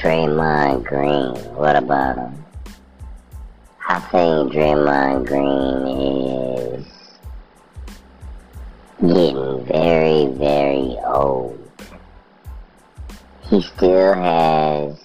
Draymond 0.00 0.86
Green, 0.86 1.34
what 1.56 1.76
about 1.76 2.16
him? 2.16 2.44
I 3.86 4.00
think 4.00 4.50
Draymond 4.50 5.26
Green 5.26 6.78
is 6.78 6.86
getting 8.98 9.66
very, 9.66 10.26
very 10.38 10.96
old. 11.04 11.70
He 13.42 13.60
still 13.60 14.14
has 14.14 14.98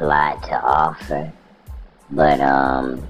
a 0.00 0.04
lot 0.06 0.44
to 0.44 0.58
offer, 0.62 1.30
but 2.10 2.40
um, 2.40 3.06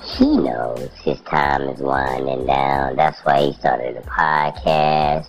he 0.00 0.36
knows 0.36 0.90
his 1.02 1.20
time 1.22 1.62
is 1.62 1.80
winding 1.80 2.46
down. 2.46 2.94
That's 2.94 3.18
why 3.24 3.46
he 3.46 3.52
started 3.54 3.96
a 3.96 4.02
podcast. 4.02 5.26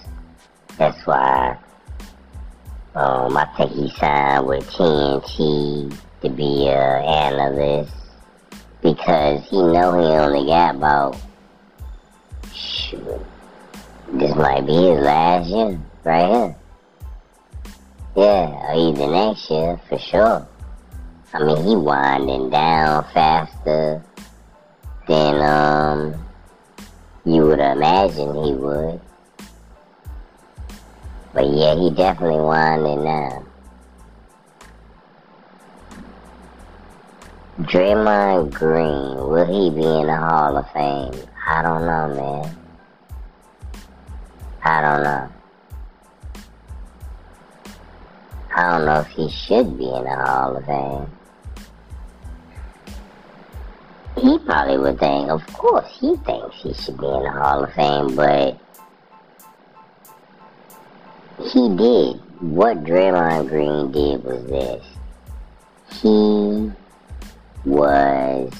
That's 0.77 1.07
why 1.07 1.57
um, 2.95 3.35
I 3.35 3.45
think 3.58 3.72
he 3.72 3.90
signed 3.91 4.48
with 4.48 4.66
TNT 4.70 5.95
to 6.22 6.30
be 6.30 6.67
an 6.67 7.04
analyst 7.04 7.94
because 8.81 9.44
he 9.49 9.58
know 9.58 9.99
he 9.99 10.08
only 10.16 10.48
got 10.48 10.76
about 10.76 11.18
shoot, 12.54 13.21
this 14.13 14.35
might 14.35 14.66
be 14.66 14.73
his 14.73 14.99
last 14.99 15.49
year 15.49 15.80
right 16.04 16.30
here. 16.30 16.55
Yeah, 18.16 18.71
or 18.71 18.73
even 18.76 19.12
next 19.12 19.49
year 19.49 19.80
for 19.90 19.99
sure. 19.99 20.48
I 21.34 21.43
mean, 21.43 21.66
he 21.66 21.76
winding 21.76 22.49
down 22.49 23.04
faster 23.13 24.02
than 25.07 25.41
um 25.41 26.26
you 27.26 27.41
would 27.41 27.59
imagine 27.59 28.35
he 28.43 28.54
would. 28.54 29.02
But 31.35 31.47
yeah, 31.49 31.75
he 31.75 31.89
definitely 31.89 32.39
winding 32.39 33.03
down. 33.03 33.45
Draymond 37.59 38.53
Green, 38.53 39.17
will 39.17 39.45
he 39.45 39.69
be 39.69 39.85
in 39.85 40.07
the 40.07 40.15
Hall 40.15 40.55
of 40.55 40.71
Fame? 40.71 41.27
I 41.45 41.61
don't 41.61 41.85
know, 41.85 42.15
man. 42.15 42.57
I 44.63 44.81
don't 44.81 45.03
know. 45.03 45.29
I 48.55 48.71
don't 48.71 48.85
know 48.85 49.01
if 49.01 49.07
he 49.07 49.29
should 49.29 49.77
be 49.77 49.89
in 49.89 50.03
the 50.05 50.15
Hall 50.15 50.55
of 50.55 50.65
Fame. 50.65 51.11
He 54.17 54.39
probably 54.39 54.77
would 54.77 54.99
think, 54.99 55.29
of 55.29 55.45
course, 55.47 55.97
he 55.99 56.15
thinks 56.15 56.55
he 56.61 56.73
should 56.73 56.97
be 56.97 57.07
in 57.07 57.23
the 57.23 57.31
Hall 57.31 57.65
of 57.65 57.73
Fame, 57.73 58.15
but 58.15 58.57
he 61.37 61.75
did. 61.75 62.21
What 62.41 62.83
Draymond 62.83 63.49
Green 63.49 63.91
did 63.91 64.23
was 64.23 64.45
this. 64.45 64.85
He 66.01 66.72
was 67.66 68.53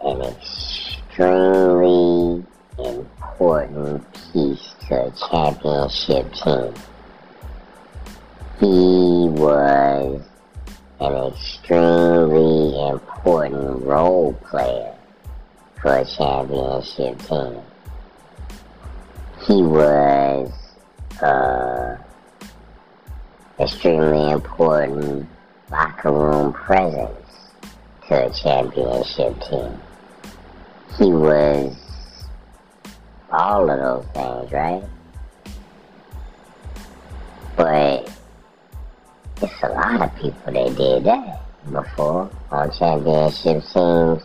an 0.00 0.22
extremely 0.22 1.66
important 2.78 4.04
piece 4.32 4.74
to 4.88 5.06
a 5.06 5.10
championship 5.30 6.32
team. 6.34 6.74
He 8.60 9.28
was 9.30 10.22
an 11.00 11.32
extremely 11.32 12.88
important 12.88 13.82
role 13.82 14.32
player 14.48 14.94
for 15.80 15.96
a 15.96 16.04
championship 16.04 17.18
team. 17.22 17.60
He 19.46 19.62
was 19.62 20.50
uh, 21.22 21.96
extremely 23.58 24.30
important 24.30 25.28
locker 25.70 26.12
room 26.12 26.52
presence 26.52 27.26
to 28.08 28.26
a 28.26 28.30
championship 28.32 29.40
team. 29.40 29.80
He 30.98 31.12
was 31.12 31.74
all 33.30 33.68
of 33.70 33.78
those 33.78 34.06
things, 34.12 34.52
right? 34.52 34.84
But 37.56 38.10
it's 39.42 39.62
a 39.62 39.68
lot 39.68 40.02
of 40.02 40.16
people 40.16 40.52
that 40.52 40.76
did 40.76 41.04
that 41.04 41.42
before 41.70 42.30
on 42.50 42.70
championship 42.72 43.62
teams, 43.72 44.22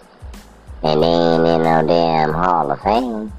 and 0.83 1.03
they 1.03 1.07
ain't 1.07 1.47
in 1.47 1.63
no 1.63 1.87
damn 1.87 2.33
Hall 2.33 2.71
of 2.71 2.81
Fame. 2.81 3.31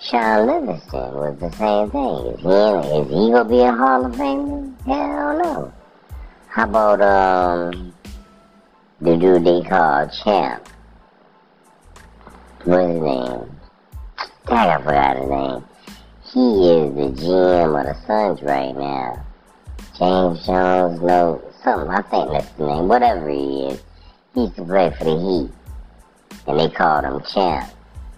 Shaun 0.00 0.46
Livingston 0.46 1.14
was 1.14 1.38
the 1.40 1.50
same 1.52 1.90
thing. 1.90 2.26
Is 2.34 2.40
he, 2.40 2.98
is 2.98 3.08
he 3.08 3.32
gonna 3.32 3.48
be 3.48 3.60
a 3.60 3.72
Hall 3.72 4.06
of 4.06 4.12
Famer? 4.12 4.86
Hell 4.86 5.38
no. 5.38 5.72
How 6.48 6.64
about 6.64 7.00
um 7.00 7.94
the 9.00 9.16
dude 9.16 9.44
they 9.44 9.62
call 9.62 10.08
Champ. 10.08 10.68
What's 12.64 12.92
his 12.92 13.00
name? 13.00 13.60
Dang, 14.46 14.68
I 14.68 14.78
forgot 14.78 15.16
his 15.16 15.28
name. 15.30 15.64
He 16.24 16.68
is 16.68 16.94
the 16.94 17.22
GM 17.22 17.78
of 17.78 17.86
the 17.86 18.06
Suns 18.06 18.42
right 18.42 18.76
now. 18.76 19.24
James 19.96 20.44
Jones, 20.44 21.00
no, 21.00 21.42
something, 21.62 21.90
I 21.90 22.02
think 22.02 22.32
that's 22.32 22.50
the 22.52 22.66
name, 22.66 22.88
whatever 22.88 23.28
he 23.28 23.66
is. 23.66 23.82
He 24.34 24.42
used 24.42 24.56
to 24.56 24.64
play 24.64 24.92
for 24.98 25.04
the 25.04 25.16
Heat. 25.16 25.50
And 26.46 26.58
they 26.58 26.68
called 26.68 27.04
him 27.04 27.22
Champ. 27.32 27.70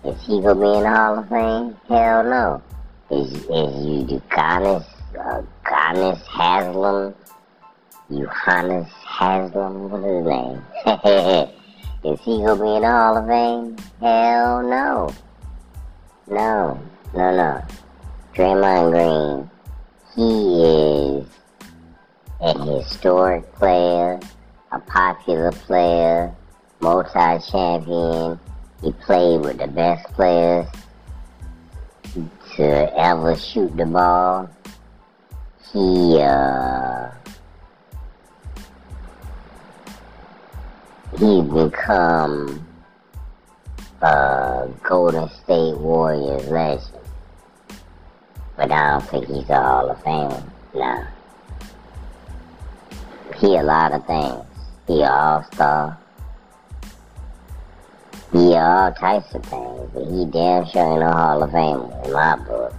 Is 0.03 0.19
he 0.23 0.41
gonna 0.41 0.55
be 0.55 0.67
in 0.79 0.83
the 0.83 0.91
Hall 0.91 1.19
of 1.19 1.29
Fame? 1.29 1.77
Hell 1.87 2.25
no. 2.25 2.63
Is, 3.11 3.33
is 3.33 3.49
you 3.49 4.19
Udonis, 4.19 4.87
uh, 5.19 5.43
Udonis 5.67 6.23
Haslem, 6.25 7.15
Udonis 8.11 8.89
Haslem, 9.05 9.91
what's 9.91 10.05
his 10.05 10.25
name? 10.25 10.63
Is 12.03 12.19
he 12.21 12.39
gonna 12.39 12.63
be 12.63 12.77
in 12.77 12.83
the 12.83 12.89
Hall 12.89 13.19
of 13.19 13.27
Fame? 13.27 13.77
Hell 14.01 14.63
no. 14.63 15.15
No, 16.29 16.81
no, 17.15 17.37
no. 17.37 17.63
Draymond 18.35 18.93
Green, 18.93 19.51
he 20.15 20.63
is 20.63 21.27
a 22.41 22.79
historic 22.79 23.53
player, 23.57 24.19
a 24.73 24.79
popular 24.79 25.53
player, 25.53 26.35
multi-champion. 26.81 28.41
He 28.83 28.93
played 28.93 29.41
with 29.41 29.59
the 29.59 29.67
best 29.67 30.07
players 30.15 30.67
to 32.57 32.99
ever 32.99 33.37
shoot 33.37 33.77
the 33.77 33.85
ball. 33.85 34.49
He, 35.73 36.19
uh, 36.21 37.11
he 41.19 41.43
become 41.43 42.67
a 44.01 44.69
Golden 44.83 45.29
State 45.29 45.77
Warriors 45.77 46.47
legend. 46.49 47.05
But 48.57 48.73
I 48.73 48.93
don't 48.93 49.09
think 49.09 49.27
he's 49.27 49.49
a 49.51 49.61
Hall 49.61 49.91
of 49.91 50.03
Famer. 50.03 50.43
Nah. 50.75 51.05
He 53.39 53.57
a 53.57 53.63
lot 53.63 53.93
of 53.93 54.07
things. 54.07 54.45
He 54.87 55.03
a 55.03 55.11
all-star. 55.11 56.00
He 58.33 58.55
all 58.55 58.93
types 58.93 59.35
of 59.35 59.45
things, 59.45 59.91
but 59.93 60.05
he 60.07 60.25
damn 60.27 60.67
sure 60.67 60.93
ain't 60.93 61.03
a 61.03 61.13
Hall 61.13 61.43
of 61.43 61.51
Famer 61.51 62.07
in 62.07 62.13
my 62.13 62.37
book. 62.37 62.75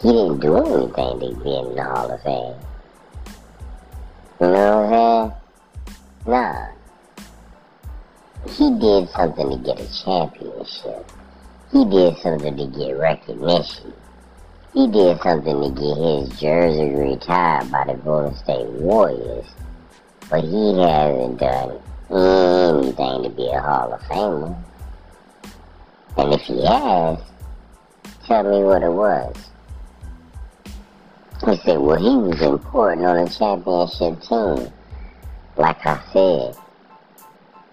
He 0.00 0.08
didn't 0.08 0.40
do 0.40 0.56
anything 0.56 1.20
to 1.20 1.44
get 1.44 1.66
in 1.66 1.74
the 1.74 1.84
Hall 1.84 2.10
of 2.10 2.22
Fame. 2.22 2.54
You 4.40 4.46
know 4.46 4.82
what 4.82 4.94
I'm 4.94 5.30
saying? 5.30 5.40
Nah 6.26 6.70
he 8.48 8.70
did 8.78 9.08
something 9.10 9.50
to 9.50 9.56
get 9.58 9.80
a 9.80 10.04
championship. 10.04 11.06
He 11.72 11.84
did 11.84 12.16
something 12.18 12.56
to 12.56 12.66
get 12.66 12.92
recognition. 12.92 13.92
He 14.72 14.86
did 14.86 15.20
something 15.20 15.62
to 15.62 15.70
get 15.70 15.96
his 15.96 16.40
jersey 16.40 16.90
retired 16.94 17.70
by 17.70 17.84
the 17.84 17.94
Golden 17.94 18.34
State 18.36 18.66
Warriors. 18.66 19.46
But 20.28 20.44
he 20.44 20.80
hasn't 20.80 21.38
done 21.38 21.80
anything 22.10 23.22
to 23.22 23.30
be 23.30 23.48
a 23.48 23.60
Hall 23.60 23.92
of 23.92 24.00
Famer. 24.02 24.62
And 26.16 26.32
if 26.34 26.40
he 26.42 26.64
has, 26.66 27.18
tell 28.26 28.42
me 28.42 28.64
what 28.64 28.82
it 28.82 28.90
was. 28.90 29.36
He 31.46 31.56
said, 31.58 31.78
well, 31.78 31.98
he 31.98 32.16
was 32.16 32.42
important 32.42 33.06
on 33.06 33.24
the 33.24 33.30
championship 33.30 34.20
team. 34.20 34.72
Like 35.56 35.86
I 35.86 36.02
said, 36.12 36.56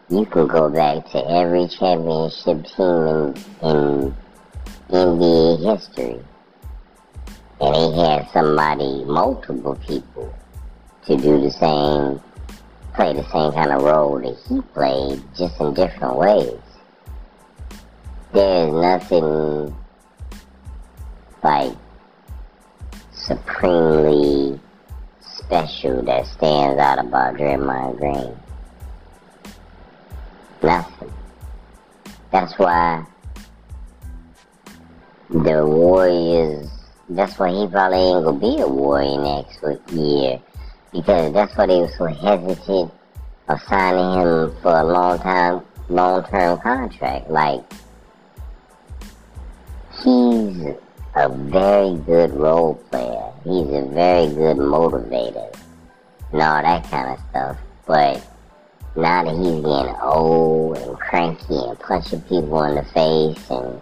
you 0.09 0.25
can 0.25 0.47
go 0.47 0.69
back 0.69 1.09
to 1.11 1.29
every 1.29 1.67
championship 1.67 2.65
team 2.65 3.35
in, 3.61 3.67
in 3.69 4.15
NBA 4.89 5.63
history. 5.63 6.19
And 7.59 7.75
they 7.75 7.97
had 7.97 8.29
somebody, 8.31 9.03
multiple 9.03 9.75
people, 9.85 10.33
to 11.07 11.17
do 11.17 11.41
the 11.41 11.51
same, 11.51 12.21
play 12.97 13.13
the 13.13 13.23
same 13.29 13.51
kind 13.51 13.71
of 13.71 13.83
role 13.83 14.19
that 14.19 14.35
he 14.49 14.59
played, 14.73 15.21
just 15.38 15.61
in 15.61 15.73
different 15.75 16.15
ways. 16.15 16.59
There's 18.33 18.73
nothing 18.73 19.75
like 21.44 21.73
supremely 23.13 24.59
special 25.21 26.01
that 26.01 26.25
stands 26.25 26.79
out 26.79 26.97
about 26.97 27.35
Draymond 27.35 27.99
Green? 27.99 28.35
Nothing. 30.63 31.13
That's 32.31 32.57
why 32.57 33.05
the 35.29 35.63
Warriors, 35.67 36.67
that's 37.09 37.38
why 37.38 37.51
he 37.51 37.67
probably 37.67 37.99
ain't 37.99 38.25
gonna 38.25 38.39
be 38.39 38.59
a 38.59 38.67
Warrior 38.67 39.21
next 39.21 39.61
year. 39.94 40.41
Because 40.91 41.33
that's 41.33 41.55
why 41.57 41.65
they 41.67 41.79
were 41.79 41.91
so 41.97 42.05
hesitant 42.05 42.93
of 43.49 43.61
signing 43.63 44.21
him 44.21 44.55
for 44.61 44.79
a 44.79 44.83
long 44.83 45.19
time, 45.19 45.61
long 45.89 46.23
term 46.25 46.59
contract. 46.59 47.29
Like, 47.29 47.63
he's 50.03 50.75
a 51.15 51.29
very 51.29 51.97
good 52.05 52.31
role 52.33 52.75
player. 52.89 53.31
He's 53.43 53.67
a 53.73 53.89
very 53.91 54.27
good 54.33 54.57
motivator 54.57 55.53
and 56.31 56.41
all 56.41 56.61
that 56.61 56.83
kind 56.89 57.11
of 57.11 57.19
stuff. 57.29 57.57
But 57.85 58.27
now 58.95 59.23
that 59.23 59.35
he's 59.35 59.61
getting 59.61 59.95
old 60.01 60.77
and 60.77 60.97
cranky 60.99 61.55
and 61.55 61.79
punching 61.79 62.21
people 62.21 62.63
in 62.63 62.75
the 62.75 62.83
face 62.83 63.49
and 63.49 63.81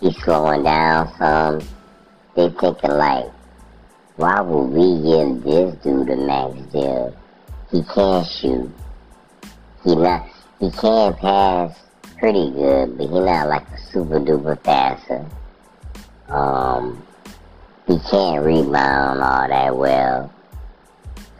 he's 0.00 0.16
slowing 0.22 0.62
down 0.62 1.12
some, 1.18 1.60
they 2.34 2.48
thinking 2.50 2.90
like, 2.90 3.26
why 4.20 4.38
would 4.38 4.68
we 4.68 5.00
give 5.00 5.44
this 5.44 5.74
dude 5.82 6.10
a 6.10 6.16
max 6.16 6.54
deal? 6.72 7.16
He 7.70 7.82
can't 7.82 8.26
shoot. 8.26 8.70
He 9.82 9.96
not 9.96 10.28
he 10.58 10.70
can 10.70 11.14
pass 11.14 11.74
pretty 12.18 12.50
good, 12.50 12.98
but 12.98 13.08
he 13.08 13.18
not 13.18 13.48
like 13.48 13.66
a 13.70 13.78
super 13.90 14.20
duper 14.20 14.62
passer. 14.62 15.24
Um, 16.28 17.02
he 17.86 17.98
can't 18.10 18.44
rebound 18.44 19.22
all 19.22 19.48
that 19.48 19.74
well. 19.74 20.30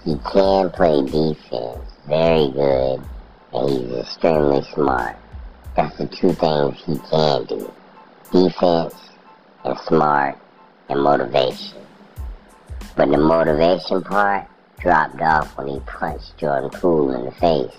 He 0.02 0.16
can 0.32 0.70
play 0.70 1.02
defense 1.02 1.84
very 2.08 2.50
good, 2.50 3.02
and 3.52 3.68
he's 3.68 3.92
extremely 3.98 4.62
smart. 4.72 5.16
That's 5.76 5.98
the 5.98 6.06
two 6.06 6.32
things 6.32 6.78
he 6.86 6.98
can 7.10 7.44
do. 7.44 7.70
Defense 8.32 8.94
and 9.66 9.78
smart 9.80 10.38
and 10.88 11.02
motivation. 11.02 11.76
But 12.96 13.10
the 13.10 13.18
motivation 13.18 14.02
part 14.02 14.46
dropped 14.78 15.20
off 15.20 15.56
when 15.56 15.68
he 15.68 15.80
punched 15.80 16.36
Jordan 16.38 16.70
Poole 16.70 17.14
in 17.14 17.24
the 17.24 17.30
face. 17.32 17.74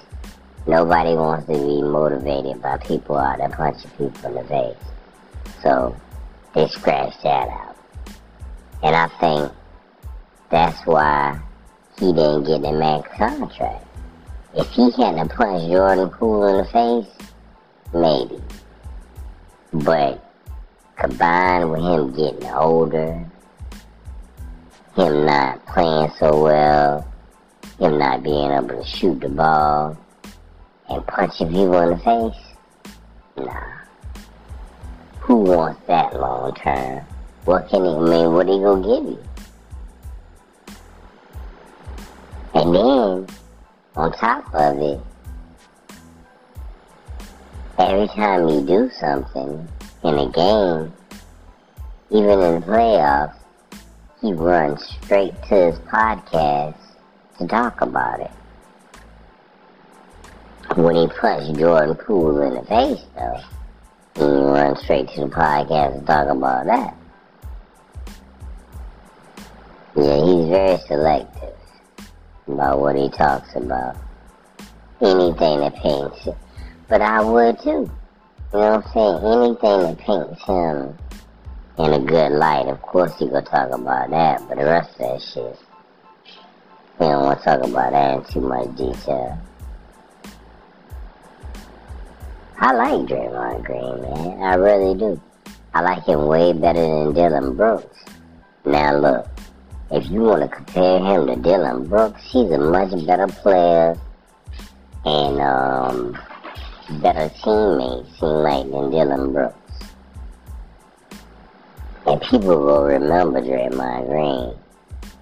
Nobody 0.68 1.16
wants 1.16 1.48
to 1.48 1.54
be 1.54 1.82
motivated 1.82 2.62
by 2.62 2.78
people 2.78 3.18
out 3.18 3.40
there 3.40 3.50
punching 3.50 3.90
people 3.92 4.26
in 4.26 4.36
the 4.36 4.44
face. 4.44 4.78
So 5.64 5.96
they 6.54 6.68
scratched 6.68 7.24
that 7.24 7.50
out. 7.50 7.76
And 8.84 8.96
I 8.96 9.08
think 9.20 9.52
that's 10.50 10.86
why 10.86 11.40
he 12.00 12.14
didn't 12.14 12.44
get 12.44 12.62
the 12.62 12.72
max 12.72 13.10
contract. 13.18 13.86
If 14.54 14.70
he 14.70 14.92
hadn't 14.92 15.30
punched 15.30 15.68
Jordan 15.68 16.10
Poole 16.10 16.48
in 16.48 16.58
the 16.58 16.66
face, 16.66 17.30
maybe. 17.94 18.44
But 19.74 20.24
combined 20.98 21.72
with 21.72 21.82
him 21.82 22.12
getting 22.12 22.52
older, 22.52 23.31
him 24.96 25.26
not 25.26 25.66
playing 25.68 26.12
so 26.18 26.44
well, 26.44 27.08
him 27.80 27.98
not 27.98 28.24
being 28.24 28.52
able 28.52 28.68
to 28.68 28.84
shoot 28.84 29.20
the 29.20 29.30
ball, 29.30 29.98
and 30.90 31.08
punch 31.08 31.40
a 31.42 31.46
people 31.46 31.80
in 31.80 31.90
the 31.92 31.98
face, 31.98 32.44
nah. 33.38 33.72
Who 35.22 35.36
wants 35.38 35.80
that 35.88 36.14
long 36.20 36.54
term? 36.56 37.06
What 37.46 37.70
can 37.70 37.86
he 37.86 37.92
I 37.92 38.00
mean? 38.00 38.34
What 38.34 38.48
he 38.48 38.60
gonna 38.60 38.82
give 38.82 39.06
you? 39.12 39.24
And 42.54 42.76
then, 42.76 43.28
on 43.96 44.12
top 44.12 44.54
of 44.54 44.78
it, 44.78 45.00
every 47.80 48.08
time 48.10 48.50
you 48.50 48.62
do 48.62 48.92
something 49.00 49.68
in 50.04 50.18
a 50.18 50.30
game, 50.30 50.94
even 52.10 52.40
in 52.42 52.60
the 52.60 52.68
playoffs, 52.68 53.41
he 54.22 54.34
runs 54.34 54.84
straight 54.84 55.34
to 55.44 55.72
his 55.72 55.80
podcast 55.80 56.78
to 57.40 57.48
talk 57.48 57.82
about 57.82 58.20
it. 58.20 58.32
When 60.76 60.96
he 60.96 61.08
punched 61.08 61.60
Jordan 61.60 61.96
Poole 61.96 62.42
in 62.42 62.54
the 62.54 62.62
face, 62.64 63.04
though, 63.16 63.42
he 64.16 64.24
runs 64.24 64.80
straight 64.82 65.10
to 65.10 65.22
the 65.22 65.28
podcast 65.28 66.00
to 66.00 66.06
talk 66.06 66.28
about 66.28 66.66
that. 66.68 66.96
Yeah, 69.96 70.24
he's 70.24 70.50
very 70.50 70.78
selective 70.88 71.56
about 72.48 72.80
what 72.80 72.96
he 72.96 73.10
talks 73.10 73.56
about. 73.56 73.98
Anything 75.02 75.62
that 75.62 75.76
paints 75.76 76.28
it. 76.28 76.38
But 76.88 77.02
I 77.02 77.22
would 77.22 77.60
too. 77.60 77.70
You 78.54 78.60
know 78.60 78.78
what 78.78 78.86
I'm 78.86 78.94
saying? 78.94 79.18
Anything 79.26 79.82
that 79.82 79.98
paints 79.98 80.44
him 80.44 80.98
in 81.86 81.94
a 81.94 82.00
good 82.00 82.32
light, 82.32 82.68
of 82.68 82.82
course 82.82 83.18
he 83.18 83.28
gonna 83.28 83.42
talk 83.42 83.72
about 83.72 84.10
that, 84.10 84.48
but 84.48 84.58
the 84.58 84.66
rest 84.66 84.92
of 84.92 84.98
that 84.98 85.22
shit, 85.22 85.58
he 87.00 87.06
don't 87.06 87.24
wanna 87.24 87.42
talk 87.42 87.64
about 87.64 87.92
that 87.92 88.18
in 88.18 88.24
too 88.26 88.42
much 88.42 88.76
detail. 88.76 89.40
I 92.58 92.74
like 92.74 93.08
Draymond 93.08 93.64
Green, 93.64 94.02
man. 94.02 94.44
I 94.44 94.54
really 94.54 94.94
do. 94.94 95.20
I 95.74 95.82
like 95.82 96.04
him 96.04 96.28
way 96.28 96.54
better 96.54 96.80
than 96.80 97.14
Dillon 97.14 97.56
Brooks. 97.56 97.98
Now 98.66 98.96
look, 98.98 99.28
if 99.90 100.10
you 100.12 100.22
want 100.22 100.44
to 100.44 100.48
compare 100.48 101.00
him 101.00 101.26
to 101.26 101.36
Dillon 101.38 101.88
Brooks, 101.88 102.22
he's 102.24 102.52
a 102.52 102.58
much 102.60 102.92
better 103.08 103.28
player 103.28 103.98
and 105.06 105.42
um, 105.42 106.20
better 107.02 107.30
teammate, 107.40 108.06
seem 108.20 108.30
like, 108.30 108.70
than 108.70 108.92
Dillon 108.92 109.34
Brooks. 109.34 109.61
And 112.08 112.20
people 112.22 112.58
will 112.60 112.86
remember 112.86 113.42
Draymond 113.42 114.08
Green. 114.08 114.58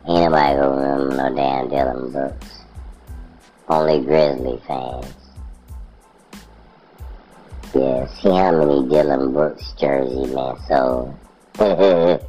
Ain't 0.07 0.31
nobody 0.31 0.55
gonna 0.55 0.69
remember 0.69 1.15
no 1.15 1.35
damn 1.35 1.69
Dillon 1.69 2.11
Brooks. 2.11 2.61
Only 3.67 3.99
Grizzly 4.05 4.61
fans. 4.65 5.13
Yeah, 7.75 8.07
see 8.07 8.29
how 8.29 8.51
many 8.51 8.87
Dillon 8.87 9.33
Brooks 9.33 9.73
jersey 9.73 10.33
man 10.33 10.55
sold. 10.67 11.13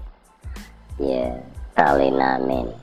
yeah, 0.99 1.40
probably 1.76 2.11
not 2.11 2.47
many. 2.47 2.75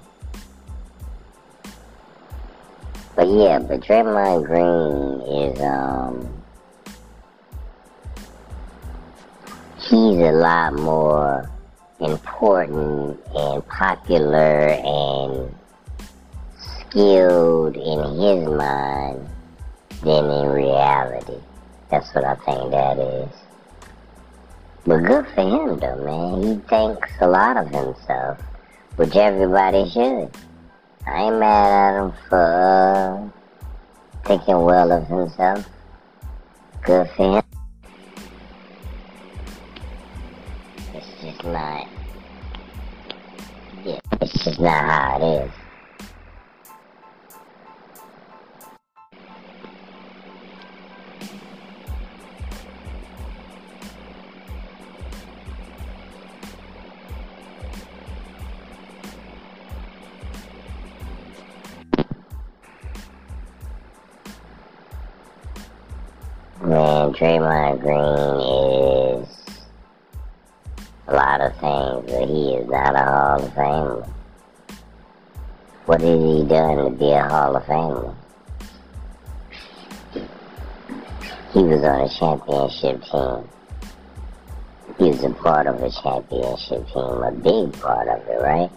But 3.15 3.27
yeah, 3.27 3.59
but 3.59 3.81
Draymond 3.81 4.45
Green 4.45 5.21
is 5.51 5.61
um 5.61 6.43
he's 9.79 10.17
a 10.17 10.31
lot 10.31 10.73
more 10.73 11.49
important 11.99 13.19
and 13.35 13.67
popular 13.67 14.69
and 14.69 15.55
skilled 16.57 17.75
in 17.75 17.99
his 18.19 18.47
mind 18.47 19.27
than 20.03 20.25
in 20.25 20.49
reality. 20.49 21.39
That's 21.89 22.13
what 22.13 22.23
I 22.23 22.35
think 22.35 22.71
that 22.71 22.97
is. 22.99 23.29
But 24.85 25.03
good 25.03 25.25
for 25.35 25.41
him 25.41 25.79
though, 25.79 26.03
man. 26.03 26.43
He 26.43 26.67
thinks 26.69 27.09
a 27.19 27.27
lot 27.27 27.57
of 27.57 27.67
himself, 27.67 28.39
which 28.95 29.15
everybody 29.15 29.89
should. 29.89 30.31
I 31.05 31.23
ain't 31.23 31.39
mad 31.39 31.71
at 31.71 32.03
him 32.03 32.13
for 32.29 33.31
uh, 33.33 34.27
thinking 34.27 34.61
well 34.61 34.91
of 34.91 35.07
himself. 35.07 35.67
Good 36.83 37.09
for 37.15 37.37
him. 37.37 37.46
Championship 82.47 83.03
team. 83.03 83.49
He 84.97 85.09
was 85.09 85.23
a 85.23 85.29
part 85.29 85.67
of 85.67 85.81
a 85.83 85.91
championship 85.91 86.87
team, 86.87 87.23
a 87.23 87.31
big 87.31 87.79
part 87.81 88.07
of 88.07 88.27
it, 88.27 88.41
right? 88.41 88.69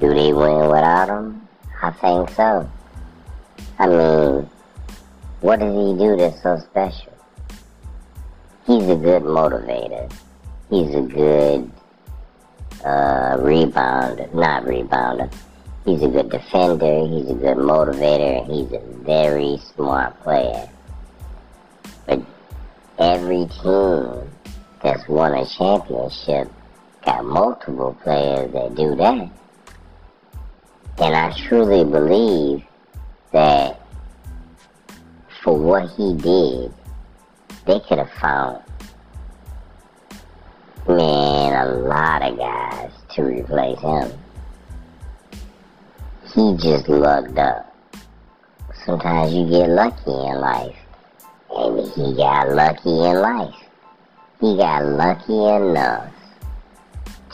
Do 0.00 0.14
they 0.14 0.32
win 0.32 0.68
without 0.68 1.08
him? 1.08 1.48
I 1.82 1.90
think 1.90 2.30
so. 2.30 2.70
I 3.78 3.86
mean, 3.86 4.50
what 5.40 5.60
does 5.60 5.74
he 5.74 5.98
do 5.98 6.16
that's 6.16 6.42
so 6.42 6.58
special? 6.58 7.12
He's 8.66 8.88
a 8.88 8.96
good 8.96 9.22
motivator. 9.22 10.10
He's 10.70 10.94
a 10.94 11.02
good 11.02 11.70
uh, 12.84 13.36
rebounder, 13.38 14.32
not 14.34 14.64
rebounder. 14.64 15.32
He's 15.84 16.02
a 16.02 16.08
good 16.08 16.30
defender. 16.30 17.06
He's 17.06 17.30
a 17.30 17.34
good 17.34 17.56
motivator. 17.56 18.46
He's 18.46 18.72
a 18.72 18.80
very 19.02 19.58
smart 19.74 20.22
player. 20.22 20.68
But 22.06 22.20
every 23.00 23.46
team 23.62 24.30
that's 24.82 25.08
won 25.08 25.34
a 25.34 25.46
championship 25.46 26.52
got 27.04 27.24
multiple 27.24 27.96
players 28.02 28.52
that 28.52 28.74
do 28.74 28.94
that. 28.94 29.30
And 30.98 31.16
I 31.16 31.34
truly 31.48 31.82
believe 31.82 32.62
that 33.32 33.80
for 35.42 35.58
what 35.58 35.88
he 35.90 36.14
did, 36.14 36.74
they 37.66 37.80
could 37.80 37.98
have 37.98 38.12
found, 38.20 38.62
man, 40.86 41.68
a 41.68 41.72
lot 41.88 42.22
of 42.22 42.36
guys 42.36 42.92
to 43.14 43.22
replace 43.22 43.80
him. 43.80 44.12
He 46.34 46.56
just 46.58 46.86
lucked 46.88 47.38
up. 47.38 47.74
Sometimes 48.84 49.32
you 49.32 49.48
get 49.48 49.70
lucky 49.70 50.10
in 50.10 50.40
life. 50.40 50.79
And 51.56 51.88
he 51.92 52.14
got 52.16 52.50
lucky 52.50 52.90
in 52.90 53.20
life. 53.20 53.54
He 54.40 54.56
got 54.56 54.84
lucky 54.84 55.44
enough 55.46 56.12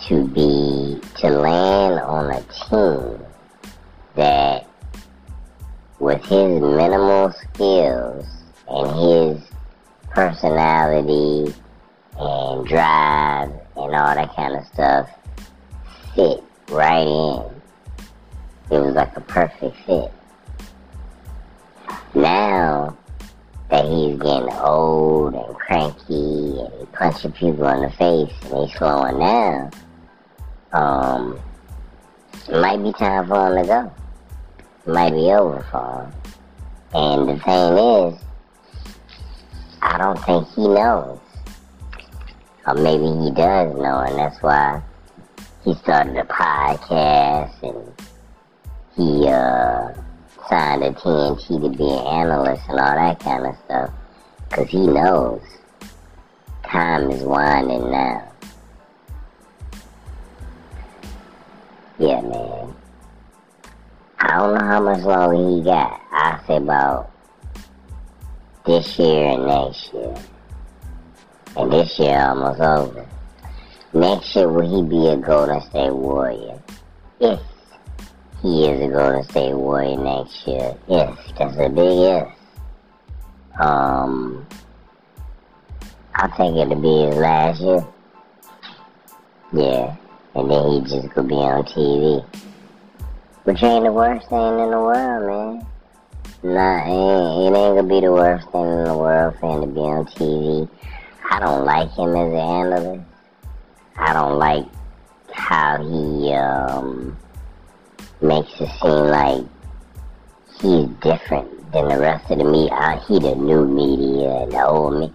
to 0.08 0.26
be, 0.28 1.00
to 1.16 1.28
land 1.28 2.00
on 2.00 2.30
a 2.30 2.42
team 2.42 3.24
that 4.14 4.66
with 5.98 6.22
his 6.24 6.60
minimal 6.60 7.32
skills 7.32 8.26
and 8.68 9.38
his 9.38 9.50
personality 10.10 11.54
and 12.18 12.66
drive 12.66 13.50
and 13.76 13.94
all 13.94 14.14
that 14.14 14.34
kind 14.34 14.56
of 14.56 14.66
stuff 14.66 15.10
fit 16.14 16.42
right 16.70 17.06
in. 17.06 17.62
It 18.70 18.80
was 18.80 18.94
like 18.94 19.16
a 19.16 19.20
perfect 19.20 19.76
fit. 19.86 20.12
Now 22.14 22.96
that 23.70 23.84
he's 23.84 24.16
getting 24.18 24.52
old 24.52 25.34
and 25.34 25.54
cranky 25.56 26.60
and 26.60 26.72
he 26.78 26.86
punching 26.92 27.32
people 27.32 27.66
in 27.68 27.82
the 27.82 27.90
face 27.90 28.32
and 28.44 28.68
he's 28.68 28.78
slowing 28.78 29.18
down, 29.18 29.70
um, 30.72 31.40
it 32.48 32.60
might 32.60 32.82
be 32.82 32.92
time 32.92 33.26
for 33.26 33.56
him 33.56 33.62
to 33.62 33.68
go 33.68 33.92
It 34.86 34.92
might 34.92 35.10
be 35.10 35.32
over 35.32 35.66
for 35.70 36.02
him. 36.02 36.12
And 36.94 37.28
the 37.28 37.42
thing 37.42 37.78
is, 37.78 38.24
I 39.82 39.98
don't 39.98 40.18
think 40.24 40.48
he 40.54 40.68
knows. 40.68 41.18
Or 42.66 42.74
maybe 42.74 43.04
he 43.04 43.30
does 43.30 43.74
know, 43.76 44.00
and 44.00 44.18
that's 44.18 44.42
why 44.42 44.82
he 45.64 45.74
started 45.74 46.16
a 46.16 46.24
podcast 46.24 47.62
and 47.62 47.92
he 48.96 49.28
uh, 49.28 49.92
signed 50.48 50.84
a 50.84 50.92
TNT 50.92 51.60
to 51.60 51.68
be 51.76 51.84
an 51.84 52.06
analyst 52.06 52.62
and 52.68 52.80
all 52.80 52.94
that 52.94 53.20
kind 53.20 53.46
of 53.46 53.56
stuff. 53.64 53.90
Because 54.48 54.68
he 54.68 54.86
knows 54.86 55.42
time 56.64 57.10
is 57.10 57.22
winding 57.22 57.90
now. 57.90 58.32
Yeah, 61.98 62.20
man. 62.20 62.74
I 64.18 64.38
don't 64.38 64.54
know 64.54 64.66
how 64.66 64.80
much 64.80 65.02
longer 65.02 65.56
he 65.56 65.62
got. 65.62 66.00
I 66.12 66.40
say 66.46 66.56
about 66.56 67.10
this 68.66 68.98
year 68.98 69.30
and 69.30 69.46
next 69.46 69.92
year. 69.94 70.14
And 71.56 71.72
this 71.72 71.98
year 71.98 72.20
almost 72.20 72.60
over. 72.60 73.06
Next 73.94 74.36
year 74.36 74.48
will 74.48 74.68
he 74.68 74.88
be 74.88 75.06
a 75.08 75.16
Golden 75.16 75.60
State 75.62 75.94
Warrior? 75.94 76.60
If 77.20 77.40
he 78.42 78.66
is 78.66 78.80
a 78.80 78.88
Golden 78.92 79.22
State 79.24 79.54
Warrior 79.54 79.96
next 79.96 80.46
year. 80.46 80.76
Yes, 80.88 81.18
That's 81.38 81.56
a 81.56 81.68
big 81.68 81.78
if. 81.78 83.60
Um 83.60 84.46
I 86.14 86.28
think 86.36 86.56
it'll 86.56 86.80
be 86.80 87.06
his 87.06 87.16
last 87.16 87.60
year. 87.60 87.86
Yeah. 89.52 89.96
And 90.34 90.50
then 90.50 90.70
he 90.70 90.80
just 90.80 91.10
could 91.10 91.28
be 91.28 91.34
on 91.34 91.64
TV. 91.64 92.24
Which 93.44 93.62
ain't 93.62 93.84
the 93.84 93.92
worst 93.92 94.28
thing 94.28 94.38
in 94.38 94.70
the 94.70 94.78
world, 94.78 95.62
man. 95.62 95.66
Nah, 96.42 96.84
it 96.84 96.90
ain't, 96.90 97.54
it 97.54 97.58
ain't 97.58 97.76
gonna 97.76 97.82
be 97.82 98.00
the 98.00 98.12
worst 98.12 98.50
thing 98.50 98.64
in 98.64 98.84
the 98.84 98.96
world 98.96 99.34
for 99.40 99.54
him 99.54 99.60
to 99.62 99.66
be 99.74 99.80
on 99.80 100.06
TV. 100.06 100.68
I 101.30 101.40
don't 101.40 101.64
like 101.64 101.90
him 101.92 102.10
as 102.16 102.32
an 102.32 102.36
analyst. 102.36 103.04
I 103.96 104.12
don't 104.12 104.38
like 104.38 104.66
how 105.32 105.82
he 105.82 106.32
um, 106.32 107.16
makes 108.20 108.52
it 108.60 108.70
seem 108.80 108.90
like 108.90 109.44
he's 110.60 110.88
different 111.00 111.72
than 111.72 111.88
the 111.88 111.98
rest 111.98 112.30
of 112.30 112.38
the 112.38 112.44
media. 112.44 112.72
Uh, 112.74 113.00
he 113.06 113.18
the 113.18 113.34
new 113.34 113.66
media 113.66 114.42
and 114.42 114.52
the 114.52 114.66
old 114.66 115.00
me. 115.00 115.12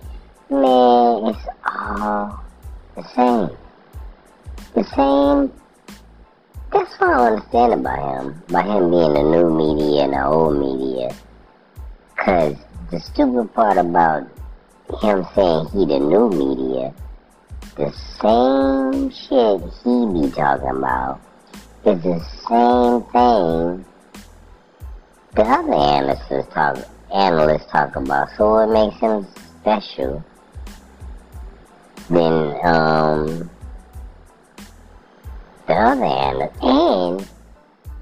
Man, 0.50 1.34
it's 1.34 1.48
all 1.66 2.44
the 2.96 3.04
same. 3.16 3.58
The 4.74 4.84
same 4.84 5.52
that's 6.72 6.98
what 7.00 7.10
I 7.10 7.28
understand 7.28 7.74
about 7.74 8.24
him. 8.24 8.44
By 8.48 8.62
him 8.62 8.92
being 8.92 9.14
the 9.14 9.24
new 9.24 9.50
media 9.50 10.04
and 10.04 10.14
the 10.14 10.26
old 10.26 10.58
media. 10.58 11.14
Cause 12.16 12.56
the 12.92 13.00
stupid 13.00 13.54
part 13.54 13.78
about 13.78 14.24
him 15.02 15.26
saying 15.36 15.66
he 15.74 15.86
the 15.86 16.00
new 16.00 16.30
media, 16.30 16.94
the 17.76 17.92
same 18.22 19.10
shit 19.10 19.62
he 19.84 20.22
be 20.22 20.32
talking 20.32 20.70
about 20.70 21.20
is 21.86 22.04
the 22.04 22.20
same 22.48 23.02
thing 23.12 23.86
the 25.34 25.44
other 25.44 25.74
analysts 25.74 26.54
talk 26.54 26.78
analysts 27.14 27.72
talk 27.72 27.96
about. 27.96 28.30
So 28.38 28.52
what 28.52 28.70
makes 28.70 29.00
him 29.00 29.26
special 29.62 30.24
then 32.10 32.56
um 32.64 33.50
the 35.68 35.74
other 35.74 36.06
hand, 36.06 36.50
and 36.62 37.30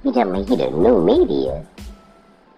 he 0.03 0.11
tell 0.11 0.25
me 0.25 0.43
he 0.43 0.55
the 0.55 0.69
new 0.71 1.03
media. 1.03 1.65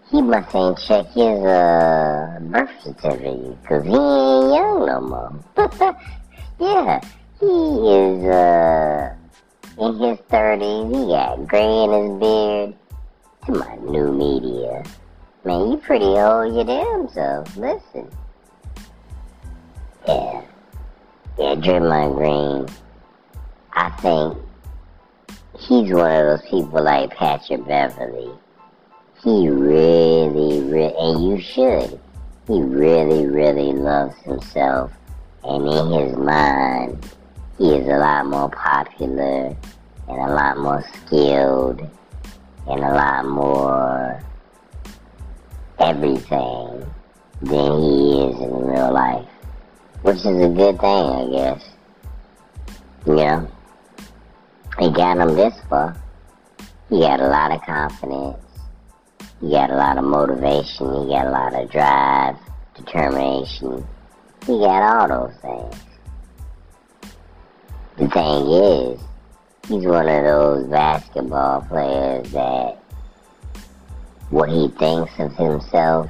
He 0.10 0.22
must 0.22 0.56
ain't 0.56 0.78
check 0.78 1.06
his 1.08 1.44
uh, 1.46 2.40
birth 2.42 2.70
certificate, 2.84 3.58
cause 3.66 3.84
he 3.84 3.92
ain't 3.92 4.54
young 4.54 4.86
no 4.86 5.02
more. 5.02 5.34
yeah, 6.60 7.00
he 7.40 7.46
is 7.48 8.26
uh, 8.26 9.16
in 9.82 9.98
his 9.98 10.20
thirties. 10.30 10.96
He 10.96 11.08
got 11.08 11.48
gray 11.48 11.84
in 11.84 11.92
his 11.92 12.20
beard. 12.20 12.76
To 13.48 13.52
my 13.54 13.76
new 13.78 14.12
media, 14.12 14.84
man, 15.44 15.72
you 15.72 15.78
pretty 15.78 16.06
old 16.06 16.54
your 16.54 16.64
damn 16.64 17.10
self. 17.10 17.58
Listen, 17.58 18.08
yeah, 20.08 20.44
yeah, 21.40 21.56
Draymond 21.56 22.16
Green. 22.16 22.78
I 23.74 23.90
think 24.02 24.38
he's 25.58 25.92
one 25.92 26.12
of 26.12 26.40
those 26.40 26.48
people 26.48 26.84
like 26.84 27.16
Patrick 27.16 27.66
Beverley. 27.66 28.30
He 29.24 29.50
really, 29.50 30.62
really, 30.62 30.94
and 30.96 31.28
you 31.28 31.42
should. 31.42 32.00
He 32.48 32.62
really, 32.62 33.26
really 33.26 33.74
loves 33.74 34.16
himself. 34.18 34.92
And 35.44 35.68
in 35.68 35.92
his 35.92 36.16
mind, 36.16 37.10
is 37.70 37.88
a 37.88 37.98
lot 37.98 38.26
more 38.26 38.50
popular 38.50 39.56
and 40.08 40.18
a 40.18 40.34
lot 40.34 40.58
more 40.58 40.84
skilled 40.94 41.80
and 42.68 42.80
a 42.80 42.94
lot 42.94 43.26
more 43.26 44.22
everything 45.80 46.86
than 47.42 47.82
he 47.82 48.22
is 48.22 48.40
in 48.40 48.66
real 48.66 48.94
life. 48.94 49.28
Which 50.02 50.18
is 50.18 50.26
a 50.26 50.50
good 50.50 50.80
thing, 50.80 51.06
I 51.06 51.28
guess. 51.32 51.70
You 53.06 53.16
know? 53.16 53.52
He 54.80 54.92
got 54.92 55.18
him 55.18 55.36
this 55.36 55.54
far. 55.70 55.96
He 56.90 57.00
got 57.00 57.20
a 57.20 57.28
lot 57.28 57.52
of 57.52 57.62
confidence. 57.62 58.38
He 59.40 59.52
got 59.52 59.70
a 59.70 59.76
lot 59.76 59.98
of 59.98 60.04
motivation. 60.04 60.88
He 61.04 61.14
got 61.14 61.28
a 61.28 61.32
lot 61.32 61.54
of 61.54 61.70
drive, 61.72 62.38
determination. 62.76 63.86
He 64.46 64.60
got 64.60 64.82
all 64.82 65.08
those 65.08 65.38
things. 65.42 65.91
The 68.02 68.10
thing 68.10 68.48
is, 68.50 69.00
he's 69.68 69.86
one 69.86 70.10
of 70.10 70.24
those 70.24 70.66
basketball 70.66 71.62
players 71.62 72.32
that 72.32 72.84
what 74.32 74.50
he 74.50 74.70
thinks 74.70 75.12
of 75.20 75.36
himself 75.36 76.10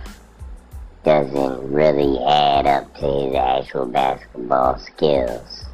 doesn't 1.03 1.69
really 1.69 2.17
add 2.23 2.65
up 2.65 2.95
to 2.95 3.05
his 3.05 3.35
actual 3.35 3.87
basketball 3.87 4.79
skills. 4.79 5.65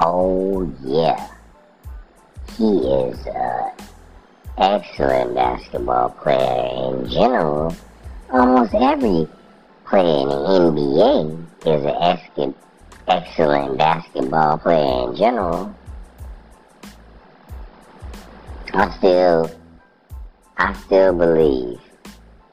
Oh, 0.00 0.72
yeah. 0.84 1.28
He 2.56 2.78
is 2.78 3.26
uh, 3.26 3.70
excellent 4.56 5.34
basketball 5.34 6.10
player 6.10 6.94
in 6.94 7.10
general. 7.10 7.74
Almost 8.30 8.72
every 8.72 9.26
player 9.84 10.22
in 10.22 10.28
the 10.28 10.34
NBA 10.36 11.46
is 11.66 11.84
an 11.84 11.96
excellent 12.00 12.56
basketball 13.06 14.58
player 14.58 15.08
in 15.10 15.16
general. 15.16 15.74
I 18.72 18.96
still, 18.98 19.50
I 20.56 20.72
still 20.74 21.12
believe 21.12 21.80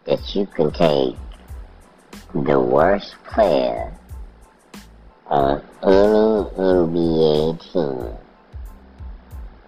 that 0.06 0.36
you 0.36 0.46
can 0.48 0.72
take 0.72 1.16
the 2.34 2.60
worst 2.60 3.16
player 3.25 3.94
on 5.27 5.62
any 5.84 6.50
NBA 6.58 7.74
team 7.74 8.18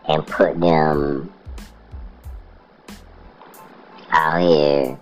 and 0.08 0.26
put 0.26 0.60
them 0.60 1.32
out 4.12 4.42
here 4.42 4.98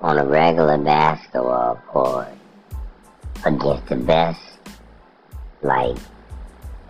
on 0.00 0.18
a 0.18 0.24
regular 0.26 0.76
basketball 0.76 1.76
court 1.86 2.28
against 3.46 3.86
the 3.86 3.96
best, 3.96 4.40
like, 5.64 5.96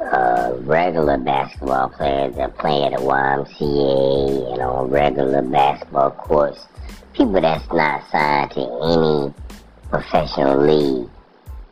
uh, 0.01 0.53
regular 0.61 1.17
basketball 1.19 1.89
players 1.89 2.35
that 2.37 2.57
play 2.59 2.85
at 2.85 2.93
the 2.93 2.99
YMCA 2.99 4.53
and 4.53 4.63
on 4.63 4.91
regular 4.91 5.43
basketball 5.43 6.11
courts. 6.11 6.67
People 7.13 7.41
that's 7.41 7.67
not 7.73 8.03
signed 8.11 8.51
to 8.53 8.61
any 8.61 9.35
professional 9.89 10.61
league. 10.61 11.09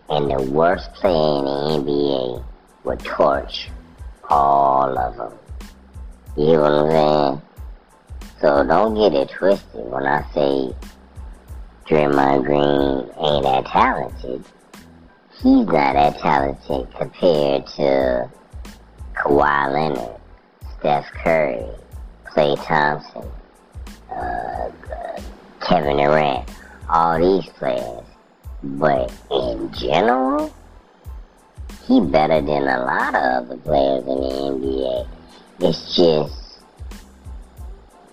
And 0.08 0.30
the 0.30 0.50
worst 0.50 0.92
player 0.94 1.14
in 1.14 1.44
the 1.44 1.90
NBA 1.90 2.44
would 2.84 3.00
torch 3.00 3.68
all 4.28 4.96
of 4.98 5.16
them. 5.16 5.32
You 6.36 6.46
know 6.46 6.60
what 6.60 6.72
I'm 6.72 6.90
saying? 6.90 7.42
So 8.40 8.66
don't 8.66 8.94
get 8.94 9.14
it 9.14 9.30
twisted 9.30 9.86
when 9.90 10.04
I 10.04 10.22
say 10.32 10.74
Draymond 11.86 12.44
Green 12.44 13.24
ain't 13.24 13.44
that 13.44 13.66
talented. 13.66 14.44
He's 15.42 15.66
not 15.66 15.94
that 15.94 16.20
talented 16.20 16.86
compared 16.96 17.66
to 17.66 18.30
Kawhi 19.16 19.72
Leonard, 19.72 20.20
Steph 20.78 21.06
Curry, 21.14 21.66
Klay 22.26 22.64
Thompson, 22.64 23.28
uh, 24.08 24.70
Kevin 25.60 25.96
Durant, 25.96 26.48
all 26.88 27.18
these 27.18 27.50
players. 27.54 28.04
But 28.62 29.12
in 29.32 29.72
general, 29.72 30.54
he 31.88 32.00
better 32.00 32.40
than 32.40 32.62
a 32.68 32.84
lot 32.84 33.16
of 33.16 33.44
other 33.44 33.56
players 33.56 34.04
in 34.06 34.20
the 34.20 34.28
NBA. 34.68 35.08
It's 35.58 35.96
just 35.96 36.60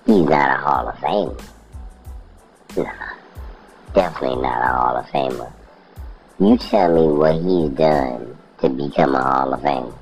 he's 0.07 0.27
not 0.27 0.50
a 0.50 0.63
Hall 0.63 0.88
of 0.88 0.95
Famer. 0.95 1.43
Nah, 2.75 3.13
definitely 3.93 4.41
not 4.41 4.63
a 4.63 4.74
Hall 4.74 4.98
of 4.98 5.05
Famer. 5.05 5.53
You 6.41 6.58
tell 6.58 6.93
me 6.93 7.13
what 7.17 7.36
he's 7.36 7.69
done 7.72 8.38
to 8.62 8.69
become 8.69 9.13
a 9.13 9.22
Hall 9.22 9.53
of 9.53 9.60
Famer. 9.60 9.93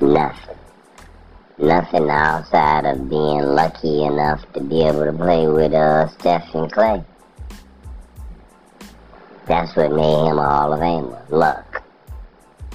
Nothing. 0.00 0.56
Nothing 1.58 2.08
outside 2.08 2.86
of 2.86 3.10
being 3.10 3.42
lucky 3.42 4.02
enough 4.02 4.50
to 4.54 4.60
be 4.62 4.80
able 4.80 5.04
to 5.04 5.12
play 5.12 5.46
with 5.46 5.74
uh, 5.74 6.08
Steph 6.08 6.54
and 6.54 6.72
Klay. 6.72 7.04
That's 9.46 9.76
what 9.76 9.92
made 9.92 10.26
him 10.30 10.38
a 10.38 10.48
Hall 10.48 10.72
of 10.72 10.80
Famer. 10.80 11.30
Luck. 11.30 11.82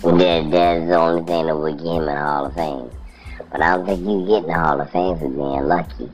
That, 0.03 0.51
that's 0.51 0.87
the 0.87 0.95
only 0.95 1.25
thing 1.25 1.47
that 1.47 1.57
would 1.57 1.77
get 1.77 1.87
him 1.87 2.03
in 2.03 2.05
the 2.05 2.15
Hall 2.15 2.45
of 2.45 2.53
Fame. 2.53 2.91
But 3.51 3.61
I 3.63 3.75
don't 3.75 3.87
think 3.87 4.01
you 4.01 4.27
get 4.27 4.43
in 4.43 4.49
the 4.49 4.53
Hall 4.53 4.79
of 4.79 4.91
Fame 4.91 5.17
for 5.17 5.27
being 5.27 5.67
lucky. 5.67 6.11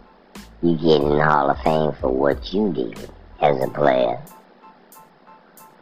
You 0.61 0.77
get 0.77 1.01
in 1.01 1.17
the 1.17 1.25
Hall 1.25 1.49
of 1.49 1.59
Fame 1.59 1.91
for 1.99 2.09
what 2.09 2.53
you 2.53 2.71
did 2.71 2.97
as 3.41 3.61
a 3.61 3.67
player, 3.67 4.17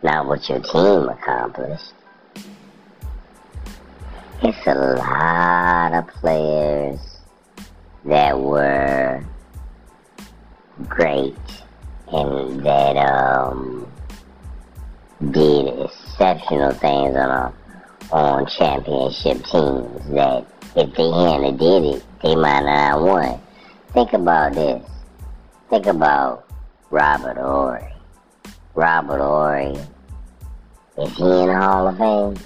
not 0.03 0.27
what 0.27 0.47
your 0.49 0.59
team 0.59 1.09
accomplished. 1.09 1.93
It's 4.41 4.67
a 4.67 4.75
lot 4.75 5.93
of 5.93 6.07
players 6.07 6.99
that 8.05 8.37
were 8.37 9.23
great 10.89 11.35
and 12.11 12.65
that 12.65 12.97
um, 12.97 13.87
did 15.31 15.67
exceptional 15.79 16.73
things 16.73 17.15
on 17.15 17.29
a, 17.29 17.53
on 18.11 18.45
championship 18.47 19.43
teams 19.45 20.09
that 20.09 20.45
if 20.75 20.93
they 20.95 21.09
hadn't 21.09 21.57
did 21.57 21.83
it, 21.83 22.03
they 22.21 22.35
might 22.35 22.63
not 22.63 22.93
have 22.93 23.01
won. 23.01 23.39
Think 23.93 24.13
about 24.13 24.53
this. 24.53 24.85
Think 25.69 25.85
about 25.85 26.47
Robert 26.89 27.37
Horry. 27.37 27.93
Robert 28.75 29.19
Horry. 29.19 29.77
Is 30.95 31.11
he 31.17 31.23
in 31.23 31.47
the 31.47 31.57
Hall 31.57 31.87
of 31.87 31.97
Fame? 31.97 32.37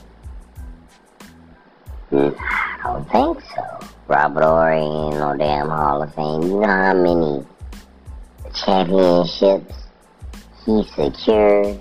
I 2.13 2.79
don't 2.83 3.09
think 3.11 3.41
so. 3.53 3.87
Robert 4.07 4.43
Horry 4.43 4.77
ain't 4.77 5.15
no 5.15 5.35
damn 5.37 5.67
Hall 5.67 6.01
of 6.01 6.15
Fame. 6.15 6.43
You 6.43 6.61
know 6.61 6.67
how 6.67 6.93
many 6.93 7.45
championships 8.53 9.75
he 10.65 10.83
secured 10.95 11.77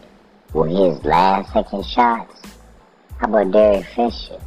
with 0.53 0.71
his 0.71 1.05
last 1.05 1.53
second 1.53 1.87
shots? 1.87 2.43
How 3.19 3.29
about 3.29 3.53
Derek 3.53 3.87
Fisher? 3.95 4.41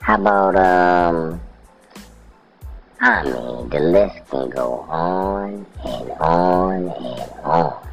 How 0.00 0.14
about, 0.14 0.56
um, 0.56 1.40
I 3.00 3.22
mean, 3.22 3.68
the 3.68 3.80
list 3.80 4.30
can 4.30 4.48
go 4.48 4.86
on 4.88 5.66
and 5.84 6.10
on 6.12 6.88
and 6.88 7.30
on. 7.44 7.85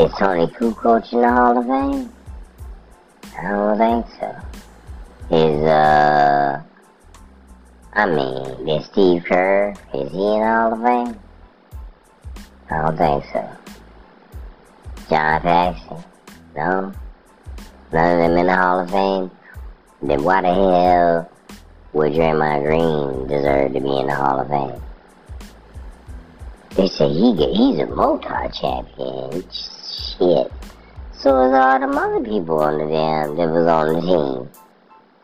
Is 0.00 0.10
Toni 0.12 0.46
Kukoc 0.46 1.12
in 1.12 1.20
the 1.20 1.30
Hall 1.30 1.58
of 1.58 1.66
Fame? 1.66 2.10
I 3.38 3.42
don't 3.42 3.76
think 3.76 4.06
so. 4.18 5.36
Is, 5.36 5.62
uh, 5.62 6.62
I 7.92 8.06
mean, 8.06 8.66
is 8.66 8.86
Steve 8.86 9.24
Kerr, 9.24 9.74
is 9.92 10.10
he 10.10 10.34
in 10.34 10.40
the 10.40 10.46
Hall 10.46 10.72
of 10.72 10.82
Fame? 10.82 11.20
I 12.70 12.82
don't 12.82 12.96
think 12.96 13.24
so. 13.30 13.46
John 15.10 15.42
Paxson? 15.42 16.02
No? 16.56 16.94
None 17.92 18.12
of 18.12 18.18
them 18.20 18.38
in 18.38 18.46
the 18.46 18.56
Hall 18.56 18.80
of 18.80 18.90
Fame? 18.90 19.30
Then 20.00 20.24
why 20.24 20.40
the 20.40 20.54
hell 20.54 21.30
would 21.92 22.12
Draymond 22.12 22.64
Green 22.64 23.28
deserve 23.28 23.74
to 23.74 23.80
be 23.80 23.98
in 23.98 24.06
the 24.06 24.14
Hall 24.14 24.40
of 24.40 24.48
Fame? 24.48 24.82
They 26.70 26.88
say 26.88 27.06
he 27.06 27.34
he's 27.34 27.80
a 27.80 27.86
multi-champion. 27.86 29.44
Shit. 30.20 30.52
So 31.14 31.46
is 31.46 31.54
all 31.54 31.80
them 31.80 31.96
other 31.96 32.22
people 32.22 32.60
on 32.60 32.76
the 32.76 32.84
damn 32.84 33.36
that 33.36 33.48
was 33.48 33.66
on 33.66 33.94
the 33.94 34.00
team. 34.02 34.50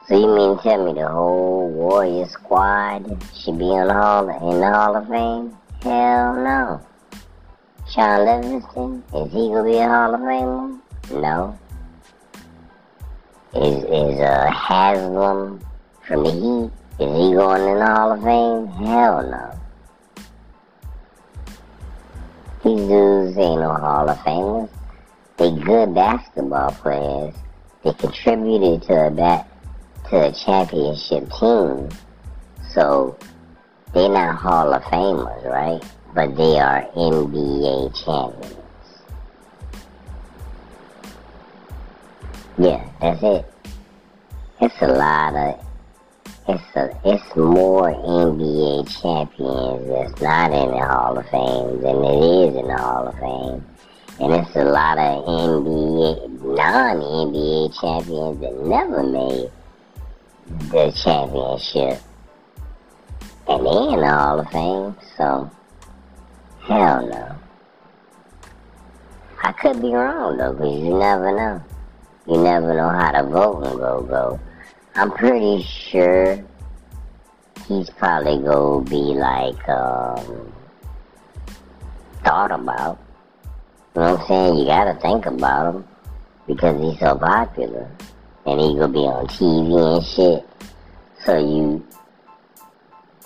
So 0.08 0.18
you 0.18 0.34
mean 0.34 0.58
tell 0.60 0.86
me 0.86 0.98
the 0.98 1.06
whole 1.06 1.68
Warrior 1.68 2.26
squad 2.28 3.04
should 3.34 3.58
be 3.58 3.70
in 3.70 3.88
the 3.88 3.92
Hall 3.92 4.26
in 4.26 4.58
the 4.58 4.70
Hall 4.70 4.96
of 4.96 5.06
Fame? 5.06 5.54
Hell 5.82 6.36
no. 6.36 6.80
Shaun 7.90 8.24
Livingston, 8.24 9.04
is 9.12 9.32
he 9.32 9.48
gonna 9.48 9.64
be 9.64 9.76
a 9.76 9.86
Hall 9.86 10.14
of 10.14 10.20
Famer? 10.20 10.80
No. 11.10 11.58
Is 13.54 13.84
is 13.84 14.20
uh, 14.20 14.50
Haslem 14.50 15.60
from 16.08 16.24
the 16.24 16.30
Heat? 16.30 17.04
Is 17.04 17.12
he 17.12 17.34
going 17.34 17.68
in 17.68 17.78
the 17.80 17.86
Hall 17.86 18.12
of 18.12 18.22
Fame? 18.22 18.66
Hell 18.82 19.22
no. 19.28 19.60
These 22.64 22.88
dudes 22.88 23.36
ain't 23.36 23.60
no 23.60 23.74
Hall 23.74 24.08
of 24.08 24.16
Famers. 24.20 24.70
They 25.36 25.50
good 25.50 25.94
basketball 25.94 26.72
players. 26.72 27.34
They 27.84 27.92
contributed 27.92 28.82
to 28.88 28.94
a 28.94 29.46
to 30.08 30.28
a 30.28 30.32
championship 30.32 31.30
team. 31.32 31.88
So 32.70 33.18
they're 33.92 34.08
not 34.08 34.36
Hall 34.36 34.72
of 34.72 34.82
Famers, 34.84 35.44
right? 35.44 35.82
But 36.14 36.36
they 36.36 36.58
are 36.58 36.88
NBA 36.96 38.04
champions. 38.04 38.56
Yeah, 42.58 42.88
that's 43.00 43.22
it. 43.22 43.52
It's 44.60 44.74
a 44.80 44.86
lot 44.86 45.34
of 45.34 45.66
it's 46.48 46.76
a 46.76 46.98
it's 47.04 47.36
more 47.36 47.92
NBA 47.92 48.88
champions 49.02 49.88
that's 49.88 50.22
not 50.22 50.52
in 50.52 50.70
the 50.70 50.86
Hall 50.86 51.18
of 51.18 51.28
Fame 51.28 51.82
than 51.82 52.04
it 52.04 52.48
is 52.48 52.56
in 52.56 52.66
the 52.68 52.76
Hall 52.78 53.08
of 53.08 53.14
Fame. 53.18 53.75
And 54.18 54.32
it's 54.32 54.56
a 54.56 54.64
lot 54.64 54.96
of 54.96 55.24
NBA 55.26 56.40
non 56.40 56.96
NBA 56.96 57.78
champions 57.78 58.40
that 58.40 58.54
never 58.64 59.02
made 59.02 59.50
the 60.70 60.90
championship. 60.92 62.00
And 63.48 63.66
they 63.66 63.94
in 63.94 64.00
the 64.00 64.08
Hall 64.08 64.40
of 64.40 64.50
Fame, 64.50 64.96
so 65.16 65.50
hell 66.66 67.06
no. 67.06 67.36
I 69.42 69.52
could 69.52 69.82
be 69.82 69.92
wrong 69.92 70.38
though, 70.38 70.52
because 70.54 70.80
you 70.80 70.98
never 70.98 71.36
know. 71.36 71.62
You 72.26 72.38
never 72.42 72.74
know 72.74 72.88
how 72.88 73.12
to 73.12 73.22
vote 73.22 73.64
and 73.64 73.78
go 73.78 74.02
go. 74.02 74.40
I'm 74.94 75.10
pretty 75.12 75.62
sure 75.62 76.42
he's 77.68 77.90
probably 77.90 78.42
gonna 78.42 78.82
be 78.82 78.96
like 78.96 79.68
um, 79.68 80.52
thought 82.24 82.50
about. 82.50 82.98
You 83.96 84.02
know 84.02 84.12
what 84.12 84.20
I'm 84.20 84.26
saying? 84.28 84.58
You 84.58 84.66
gotta 84.66 84.94
think 85.00 85.24
about 85.24 85.74
him 85.74 85.88
because 86.46 86.78
he's 86.82 87.00
so 87.00 87.16
popular, 87.16 87.88
and 88.44 88.60
he 88.60 88.74
gonna 88.74 88.88
be 88.92 88.98
on 88.98 89.26
TV 89.26 89.96
and 89.96 90.04
shit. 90.04 90.46
So 91.24 91.38
you 91.38 91.82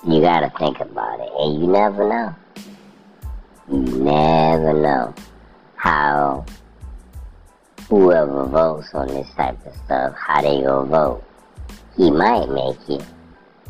you 0.07 0.21
gotta 0.21 0.49
think 0.57 0.79
about 0.79 1.19
it, 1.19 1.29
and 1.41 1.61
you 1.61 1.67
never 1.67 2.09
know. 2.09 2.37
You 3.69 3.79
never 3.81 4.73
know 4.75 5.13
how 5.75 6.47
whoever 7.89 8.45
votes 8.45 8.95
on 8.95 9.09
this 9.09 9.29
type 9.35 9.59
of 9.67 9.75
stuff, 9.75 10.15
how 10.15 10.41
they 10.41 10.63
gonna 10.63 10.87
vote. 10.87 11.25
He 11.97 12.13
might 12.13 12.49
make 12.49 12.89
it, 12.89 13.05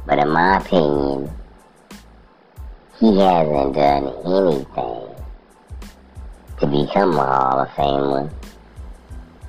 but 0.07 0.19
in 0.19 0.29
my 0.29 0.59
opinion, 0.59 1.31
he 2.99 3.19
hasn't 3.19 3.75
done 3.75 4.13
anything 4.27 5.10
to 6.61 6.67
become 6.67 7.19
a 7.19 7.25
Hall 7.25 7.61
of 7.61 7.69
Famer 7.71 8.31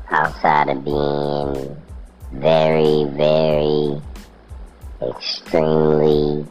outside 0.09 0.69
of 0.69 0.85
being 0.85 1.77
very, 2.31 3.03
very 3.11 4.01
extremely 5.01 6.45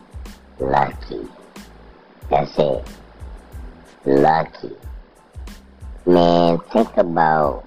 lucky. 0.59 1.27
That's 2.29 2.59
it. 2.59 2.87
Lucky. 4.05 4.77
Man, 6.05 6.59
think 6.73 6.94
about 6.99 7.64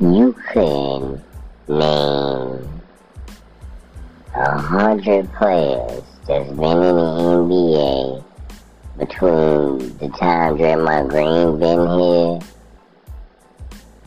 you 0.00 0.34
can 0.52 1.22
name 1.68 2.82
a 4.34 4.58
hundred 4.58 5.32
players 5.34 6.02
that's 6.26 6.48
been 6.50 6.82
in 6.82 6.96
the 6.96 7.06
NBA 7.46 8.24
between 8.98 9.96
the 9.98 10.08
time 10.18 10.58
Draymond 10.58 11.08
Green 11.08 11.58
been 11.60 11.86
here 11.86 12.40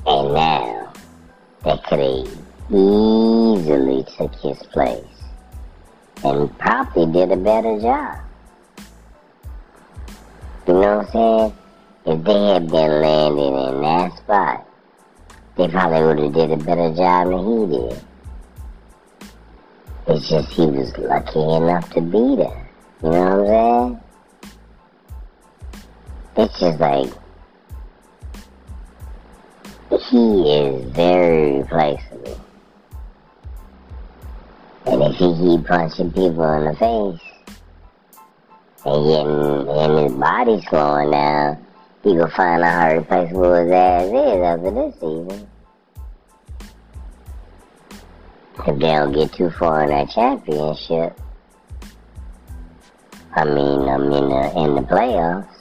and 0.06 0.34
now 0.34 0.94
that 1.64 1.84
could 1.86 2.00
have 2.00 2.28
easily 2.70 4.06
took 4.18 4.36
his 4.36 4.58
place 4.68 5.06
and 6.26 6.58
probably 6.60 7.06
did 7.12 7.32
a 7.32 7.38
better 7.38 7.80
job. 7.80 8.20
You 10.68 10.74
know 10.74 10.98
what 10.98 11.06
I'm 11.06 11.12
saying? 11.12 11.58
If 12.06 12.24
they 12.26 12.48
had 12.54 12.68
been 12.68 13.02
landed 13.02 13.76
in 13.76 13.82
that 13.82 14.18
spot, 14.18 14.68
they 15.56 15.68
probably 15.70 16.04
would 16.04 16.20
have 16.20 16.34
did 16.34 16.52
a 16.52 16.58
better 16.58 16.94
job 16.94 17.30
than 17.30 17.46
he 17.46 17.78
did. 17.78 18.02
It's 20.08 20.30
just 20.30 20.50
he 20.50 20.66
was 20.66 20.98
lucky 20.98 21.40
enough 21.40 21.90
to 21.92 22.02
be 22.02 22.36
there. 22.36 22.70
You 23.04 23.10
know 23.10 23.38
what 23.38 23.50
I'm 23.50 23.94
saying? 23.94 24.11
It's 26.38 26.60
just 26.60 26.80
like 26.80 27.12
he 30.12 30.52
is 30.52 30.92
very 30.92 31.60
replaceable. 31.60 32.42
And 34.86 35.04
if 35.04 35.16
he 35.16 35.36
keep 35.38 35.68
punching 35.68 36.12
people 36.12 36.54
in 36.54 36.66
the 36.66 36.76
face 36.76 37.22
and 38.86 39.06
getting 39.06 39.70
and 39.70 40.00
his 40.00 40.12
body 40.14 40.62
slowing 40.70 41.12
down, 41.12 41.66
he 42.04 42.16
gonna 42.16 42.32
find 42.32 42.62
out 42.62 42.82
how 42.82 42.98
replaceable 42.98 43.54
his 43.54 43.72
ass 43.72 44.08
is 44.08 44.44
after 44.44 44.72
this 44.72 44.94
season. 44.96 45.48
If 48.60 48.66
they 48.66 48.74
don't 48.80 49.12
get 49.14 49.34
too 49.34 49.50
far 49.52 49.84
in 49.84 49.90
that 49.90 50.10
championship, 50.10 51.20
I 53.34 53.46
mean, 53.46 53.88
I 53.88 53.98
mean, 53.98 54.32
uh, 54.32 54.54
in 54.58 54.76
the 54.76 54.82
playoffs, 54.82 55.61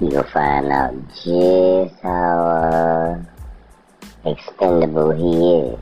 you 0.00 0.10
gonna 0.10 0.28
find 0.28 0.66
out 0.70 0.94
just 1.08 1.94
how 2.02 2.46
uh, 2.46 4.30
expendable 4.30 5.10
he 5.10 5.72
is. 5.72 5.78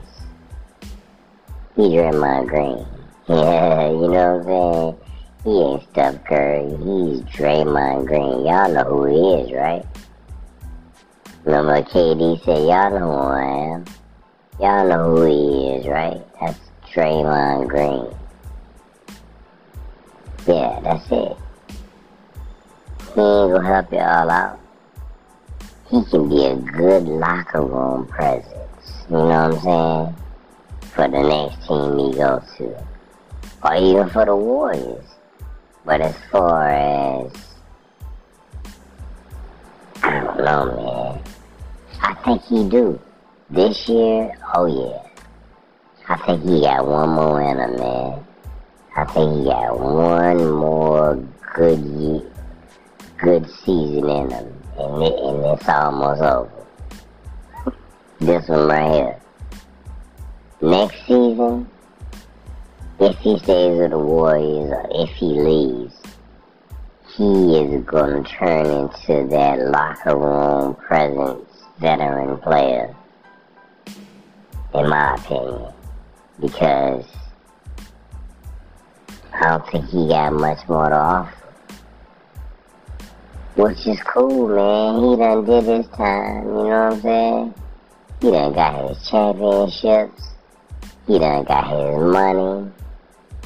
He's 1.75 1.91
Draymond 1.91 2.47
Green. 2.47 2.85
Yeah, 3.27 3.89
you 3.89 4.07
know 4.07 4.37
what 4.37 4.47
I'm 4.47 4.95
saying? 4.95 4.97
He 5.43 5.61
ain't 5.61 5.83
Steph 5.91 6.25
Curry. 6.25 6.69
He's 6.69 7.21
Draymond 7.35 8.07
Green. 8.07 8.45
Y'all 8.45 8.73
know 8.73 8.83
who 8.85 9.05
he 9.05 9.43
is, 9.43 9.51
right? 9.53 9.85
Remember 11.43 11.81
KD 11.83 12.43
said, 12.43 12.67
y'all 12.67 12.89
know 12.89 13.11
who 13.11 13.17
I 13.17 13.75
am. 13.75 13.85
Y'all 14.59 14.87
know 14.87 15.15
who 15.15 15.25
he 15.25 15.77
is, 15.77 15.87
right? 15.87 16.21
That's 16.41 16.59
Draymond 16.91 17.67
Green. 17.67 18.13
Yeah, 20.47 20.79
that's 20.81 21.05
it. 21.11 21.37
He 23.17 23.23
ain't 23.23 23.51
gonna 23.51 23.67
help 23.67 23.91
you 23.91 23.97
all 23.97 24.29
out. 24.29 24.59
He 25.89 26.05
can 26.05 26.29
be 26.29 26.45
a 26.45 26.55
good 26.55 27.07
locker 27.07 27.63
room 27.63 28.05
presence. 28.05 28.53
You 29.09 29.17
know 29.17 29.25
what 29.25 29.33
I'm 29.33 29.59
saying? 29.59 30.15
For 30.93 31.07
the 31.07 31.23
next 31.23 31.67
team 31.67 31.97
he 31.97 32.13
goes 32.13 32.43
to. 32.57 32.85
Or 33.63 33.75
even 33.75 34.07
for 34.11 34.23
the 34.23 34.35
Warriors. 34.35 35.03
But 35.83 36.01
as 36.01 36.15
far 36.31 36.69
as 36.69 37.31
I 40.03 40.19
don't 40.19 40.37
know, 40.37 40.65
man. 40.75 41.23
I 42.03 42.13
think 42.23 42.43
he 42.43 42.69
do. 42.69 43.01
This 43.49 43.89
year, 43.89 44.37
oh 44.53 44.67
yeah. 44.67 45.09
I 46.07 46.17
think 46.17 46.43
he 46.43 46.61
got 46.61 46.85
one 46.85 47.09
more 47.09 47.41
in 47.41 47.57
him, 47.57 47.77
man. 47.77 48.27
I 48.95 49.05
think 49.05 49.39
he 49.39 49.45
got 49.45 49.79
one 49.79 50.51
more 50.51 51.15
good 51.55 51.79
year, 51.79 52.21
good 53.17 53.49
season 53.49 54.09
in 54.09 54.29
him, 54.29 54.63
and, 54.77 55.03
it, 55.03 55.13
and 55.19 55.45
it's 55.45 55.67
almost 55.67 56.21
over. 56.21 56.51
this 58.19 58.47
one 58.47 58.67
right 58.67 58.91
here. 58.93 59.19
Next 60.61 60.99
season, 61.07 61.67
if 62.99 63.17
he 63.19 63.37
stays 63.39 63.77
with 63.77 63.91
the 63.91 63.99
Warriors 63.99 64.71
or 64.71 64.87
if 64.91 65.09
he 65.11 65.25
leaves, 65.25 65.95
he 67.15 67.57
is 67.57 67.83
going 67.85 68.23
to 68.23 68.29
turn 68.29 68.65
into 68.65 69.27
that 69.29 69.59
locker 69.69 70.15
room 70.15 70.75
presence 70.75 71.49
veteran 71.79 72.37
player 72.39 72.95
in 74.73 74.89
my 74.89 75.15
opinion, 75.15 75.71
because 76.39 77.05
I 79.33 79.49
don't 79.49 79.67
think 79.71 79.85
he 79.85 80.07
got 80.07 80.33
much 80.33 80.67
more 80.67 80.89
to 80.89 80.95
offer. 80.95 81.36
Which 83.57 83.87
is 83.87 83.99
cool, 84.01 84.49
man. 84.49 85.01
He 85.03 85.15
done 85.15 85.43
did 85.45 85.63
his 85.63 85.87
time, 85.87 86.45
you 86.45 86.51
know 86.51 86.63
what 86.63 86.93
I'm 86.93 87.01
saying? 87.01 87.53
He 88.21 88.29
done 88.29 88.53
got 88.53 88.89
his 88.89 89.09
championships. 89.09 90.27
He 91.07 91.17
done 91.17 91.43
got 91.43 91.67
his 91.71 92.13
money. 92.13 92.71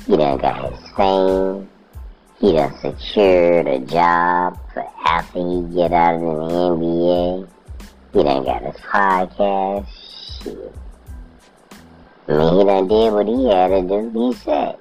He 0.06 0.18
done 0.18 0.38
got 0.38 0.74
his 0.74 0.92
fame. 0.98 1.70
He 2.40 2.52
done 2.52 2.78
secured 2.82 3.68
a 3.68 3.80
job 3.80 4.60
for 4.74 4.86
after 5.06 5.40
he 5.40 5.62
get 5.74 5.94
out 5.94 6.16
of 6.16 6.22
the 6.22 6.28
NBA. 6.28 7.48
He 8.12 8.24
done 8.24 8.44
got 8.44 8.64
his 8.64 8.82
podcast. 8.82 9.88
Shit. 10.44 10.76
I 12.28 12.34
mean, 12.34 12.60
he 12.60 12.66
done 12.66 12.88
did 12.90 13.14
what 13.14 13.28
he 13.28 13.48
had 13.48 13.68
to 13.70 13.82
do. 13.82 14.12
He 14.14 14.34
said. 14.34 14.78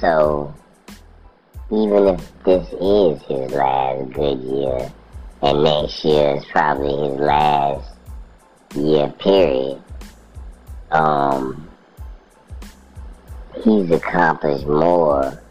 So, 0.00 0.54
even 1.70 2.06
if 2.06 2.44
this 2.44 2.68
is 2.80 3.22
his 3.22 3.52
last 3.52 4.12
good 4.12 4.38
year, 4.40 4.92
and 5.42 5.64
next 5.64 6.04
year 6.04 6.36
is 6.36 6.44
probably 6.46 7.10
his 7.10 7.20
last 7.20 7.90
year 8.74 9.08
period, 9.18 9.82
um, 10.92 11.68
he's 13.64 13.90
accomplished 13.90 14.66
more 14.66 15.42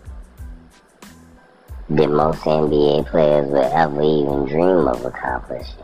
than 1.90 2.16
most 2.16 2.40
NBA 2.40 3.08
players 3.08 3.48
would 3.48 3.64
ever 3.64 4.02
even 4.02 4.46
dream 4.46 4.88
of 4.88 5.06
accomplishing. 5.06 5.76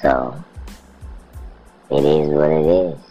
So, 0.00 0.42
it 1.90 2.04
is 2.04 2.28
what 2.30 2.50
it 2.50 2.66
is. 2.66 3.07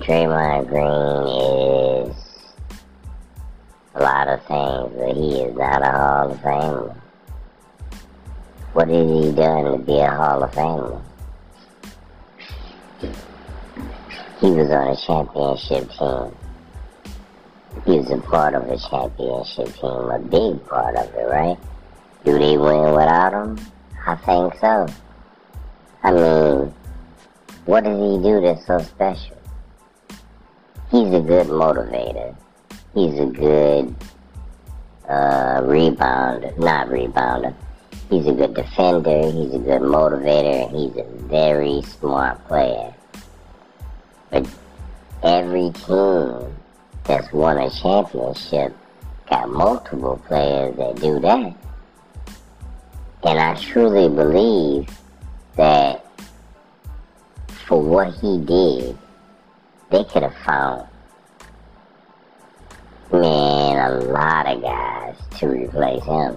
Draymond 0.00 0.68
Green 0.68 2.08
is 2.08 2.16
a 3.94 4.02
lot 4.02 4.28
of 4.28 4.40
things, 4.46 4.94
but 4.96 5.14
he 5.14 5.42
is 5.42 5.56
not 5.56 5.82
a 5.82 5.90
Hall 5.90 6.30
of 6.30 6.38
Famer. 6.38 6.96
What 8.72 8.88
has 8.88 9.06
he 9.06 9.32
done 9.32 9.64
to 9.64 9.78
be 9.78 9.98
a 9.98 10.10
Hall 10.10 10.42
of 10.42 10.50
Famer? 10.52 11.02
He 14.40 14.50
was 14.52 14.70
on 14.70 14.88
a 14.88 14.96
championship 14.96 15.90
team. 15.90 16.34
He 17.84 17.98
was 17.98 18.10
a 18.10 18.18
part 18.18 18.54
of 18.54 18.70
a 18.70 18.78
championship 18.78 19.74
team, 19.74 20.10
a 20.10 20.18
big 20.18 20.66
part 20.66 20.96
of 20.96 21.14
it, 21.14 21.28
right? 21.28 21.58
Do 22.24 22.38
they 22.38 22.56
win 22.56 22.92
without 22.92 23.34
him? 23.34 23.58
I 24.06 24.16
think 24.16 24.54
so. 24.60 24.86
I 26.02 26.10
mean, 26.12 26.74
what 27.66 27.84
does 27.84 27.98
he 27.98 28.22
do 28.22 28.40
that's 28.40 28.66
so 28.66 28.78
special? 28.78 29.39
He's 31.00 31.14
a 31.14 31.20
good 31.20 31.46
motivator. 31.46 32.36
He's 32.92 33.18
a 33.18 33.24
good 33.24 33.94
uh, 35.08 35.62
rebounder, 35.62 36.58
not 36.58 36.88
rebounder. 36.88 37.54
He's 38.10 38.26
a 38.26 38.32
good 38.34 38.52
defender. 38.52 39.30
He's 39.32 39.54
a 39.54 39.58
good 39.58 39.80
motivator. 39.80 40.70
He's 40.70 40.94
a 40.98 41.04
very 41.26 41.80
smart 41.80 42.46
player. 42.46 42.92
But 44.30 44.46
every 45.22 45.70
team 45.70 46.54
that's 47.04 47.32
won 47.32 47.56
a 47.56 47.70
championship 47.70 48.76
got 49.30 49.48
multiple 49.48 50.22
players 50.26 50.76
that 50.76 50.96
do 50.96 51.18
that. 51.20 51.56
And 53.22 53.38
I 53.38 53.54
truly 53.54 54.14
believe 54.14 54.86
that 55.56 56.04
for 57.66 57.80
what 57.80 58.12
he 58.16 58.36
did, 58.36 58.98
they 59.90 60.04
could 60.04 60.24
have 60.24 60.36
found, 60.44 60.89
lot 64.04 64.46
of 64.46 64.62
guys 64.62 65.16
to 65.38 65.46
replace 65.48 66.04
him. 66.04 66.36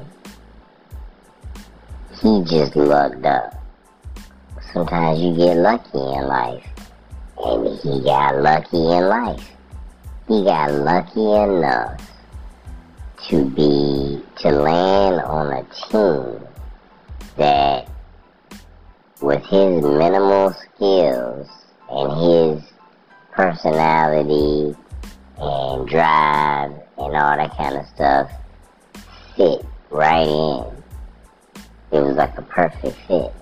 He 2.21 2.43
just 2.45 2.75
lucked 2.75 3.25
up. 3.25 3.53
Sometimes 4.71 5.19
you 5.19 5.35
get 5.35 5.57
lucky 5.57 5.97
in 5.97 6.27
life. 6.27 6.65
And 7.37 7.79
he 7.79 8.01
got 8.03 8.41
lucky 8.41 8.77
in 8.77 9.07
life. 9.07 9.51
He 10.27 10.43
got 10.43 10.71
lucky 10.71 11.33
enough 11.33 12.01
to 13.27 13.45
be, 13.49 14.21
to 14.37 14.51
land 14.51 15.21
on 15.21 15.53
a 15.53 15.63
team 15.89 16.47
that 17.37 17.89
with 19.21 19.43
his 19.45 19.83
minimal 19.83 20.53
skills 20.53 21.47
and 21.89 22.61
his 22.61 22.71
personality 23.31 24.75
and 25.37 25.87
drive 25.87 26.82
and 26.97 27.15
all 27.15 27.37
that 27.37 27.55
kind 27.57 27.75
of 27.75 27.85
stuff 27.87 28.31
fit 29.35 29.65
right 29.89 30.27
in. 30.27 30.83
It 31.91 31.99
was 31.99 32.15
like 32.15 32.37
a 32.37 32.41
perfect 32.41 32.97
fit. 33.07 33.33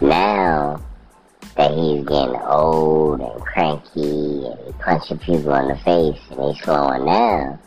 Now 0.00 0.80
that 1.56 1.72
he's 1.72 2.04
getting 2.04 2.36
old 2.42 3.20
and 3.20 3.40
cranky 3.40 4.46
and 4.46 4.58
he 4.66 4.72
punching 4.80 5.18
people 5.18 5.54
in 5.54 5.68
the 5.68 5.76
face 5.76 6.20
and 6.30 6.54
he's 6.54 6.62
slowing 6.62 7.04
down, 7.04 7.58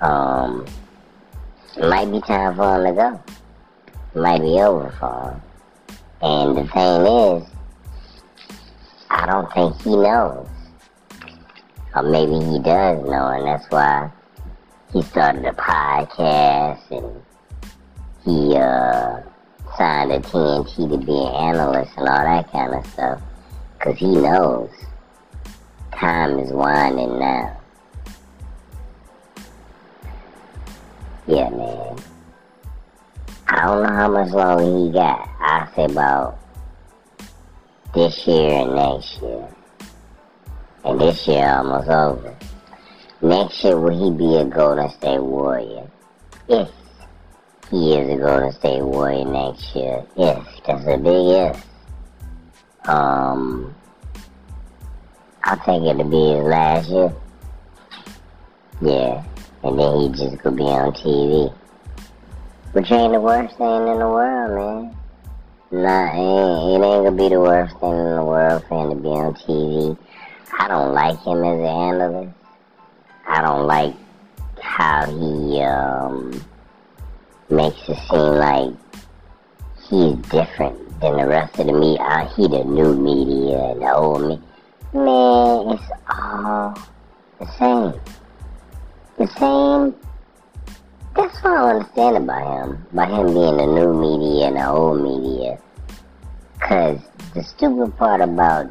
um, 0.00 0.66
it 1.76 1.88
might 1.88 2.10
be 2.10 2.20
time 2.20 2.56
for 2.56 2.76
him 2.76 2.84
to 2.84 3.00
go. 3.00 3.22
It 4.14 4.18
might 4.18 4.40
be 4.40 4.60
over 4.60 4.90
for 4.98 5.30
him. 5.30 5.42
And 6.22 6.56
the 6.56 6.64
thing 6.72 7.06
is, 7.06 7.48
I 9.08 9.26
don't 9.26 9.52
think 9.52 9.80
he 9.82 9.96
knows. 9.96 10.46
Or 11.94 12.02
maybe 12.02 12.34
he 12.44 12.58
does 12.60 13.04
know, 13.04 13.28
and 13.28 13.46
that's 13.46 13.68
why 13.70 14.10
he 14.92 15.02
started 15.02 15.44
a 15.44 15.52
podcast 15.52 16.90
and 16.90 17.22
he 18.24 18.56
uh, 18.56 19.20
signed 19.76 20.10
to 20.10 20.20
TNT 20.20 20.90
to 20.90 20.98
be 20.98 21.12
an 21.12 21.34
analyst 21.34 21.92
and 21.96 22.08
all 22.08 22.24
that 22.24 22.50
kind 22.52 22.74
of 22.74 22.86
stuff. 22.86 23.22
Because 23.78 23.98
he 23.98 24.06
knows 24.06 24.70
time 25.92 26.38
is 26.38 26.52
winding 26.52 27.18
now. 27.18 27.60
Yeah, 31.26 31.50
man. 31.50 31.96
I 33.48 33.66
don't 33.66 33.82
know 33.82 33.92
how 33.92 34.08
much 34.08 34.30
longer 34.30 34.62
he 34.62 34.92
got. 34.92 35.28
I 35.40 35.68
say 35.74 35.84
about 35.84 36.38
this 37.94 38.26
year 38.26 38.62
and 38.62 38.74
next 38.74 39.20
year. 39.22 39.48
And 40.84 41.00
this 41.00 41.26
year 41.26 41.46
almost 41.46 41.88
over. 41.88 42.36
Next 43.22 43.62
year, 43.62 43.78
will 43.78 44.12
he 44.12 44.16
be 44.16 44.36
a 44.36 44.44
Golden 44.44 44.88
State 44.90 45.20
Warrior? 45.20 45.90
If 46.48 46.70
he 47.70 47.94
is 47.94 48.08
a 48.08 48.16
Golden 48.16 48.52
State 48.52 48.82
Warrior 48.82 49.24
next 49.26 49.76
year. 49.76 50.04
If. 50.16 50.46
That's 50.66 50.86
a 50.86 50.96
big 50.96 51.06
if. 51.06 51.66
Um, 52.88 53.74
I'll 55.44 55.56
take 55.58 55.82
it 55.82 55.98
to 55.98 56.04
be 56.04 56.34
his 56.34 56.44
last 56.44 56.88
year. 56.88 57.14
Yeah. 58.80 59.24
And 59.62 59.78
then 59.78 60.00
he 60.00 60.08
just 60.08 60.38
could 60.42 60.56
be 60.56 60.62
on 60.62 60.92
TV. 60.92 61.54
Which 62.72 62.90
ain't 62.90 63.12
the 63.12 63.20
worst 63.20 63.56
thing 63.56 63.66
in 63.66 63.98
the 63.98 64.08
world, 64.08 64.92
man. 64.92 64.96
Nah, 65.72 66.12
it 66.12 66.82
ain't 66.82 66.82
gonna 67.04 67.12
be 67.12 67.28
the 67.28 67.38
worst 67.38 67.78
thing 67.78 67.90
in 67.90 68.16
the 68.16 68.24
world 68.24 68.64
for 68.68 68.82
him 68.82 68.90
to 68.90 69.02
be 69.02 69.08
on 69.08 69.34
TV. 69.34 69.96
I 70.60 70.68
don't 70.68 70.92
like 70.92 71.18
him 71.22 71.42
as 71.42 71.58
an 71.58 71.64
analyst. 71.64 72.34
I 73.26 73.40
don't 73.40 73.66
like 73.66 73.94
how 74.60 75.06
he 75.06 75.62
um, 75.62 76.44
makes 77.48 77.88
it 77.88 77.96
seem 78.10 78.34
like 78.34 78.74
he's 79.88 80.16
different 80.28 81.00
than 81.00 81.16
the 81.16 81.26
rest 81.26 81.58
of 81.58 81.66
the 81.66 81.72
media. 81.72 82.02
Uh, 82.02 82.28
he 82.34 82.46
the 82.46 82.62
new 82.64 82.94
media 82.94 83.70
and 83.70 83.80
the 83.80 83.94
old 83.94 84.20
me. 84.28 84.38
Man, 84.92 85.78
it's 85.78 85.90
all 86.10 86.78
the 87.38 87.46
same. 87.56 87.98
The 89.16 89.26
same. 89.38 89.94
That's 91.16 91.42
what 91.42 91.52
I 91.54 91.70
understand 91.70 92.16
about 92.18 92.66
him. 92.66 92.86
About 92.92 93.08
him 93.08 93.26
being 93.32 93.56
the 93.56 93.66
new 93.66 93.94
media 93.94 94.48
and 94.48 94.56
the 94.56 94.68
old 94.68 95.00
media. 95.00 95.58
Cause 96.60 96.98
the 97.32 97.42
stupid 97.44 97.96
part 97.96 98.20
about 98.20 98.70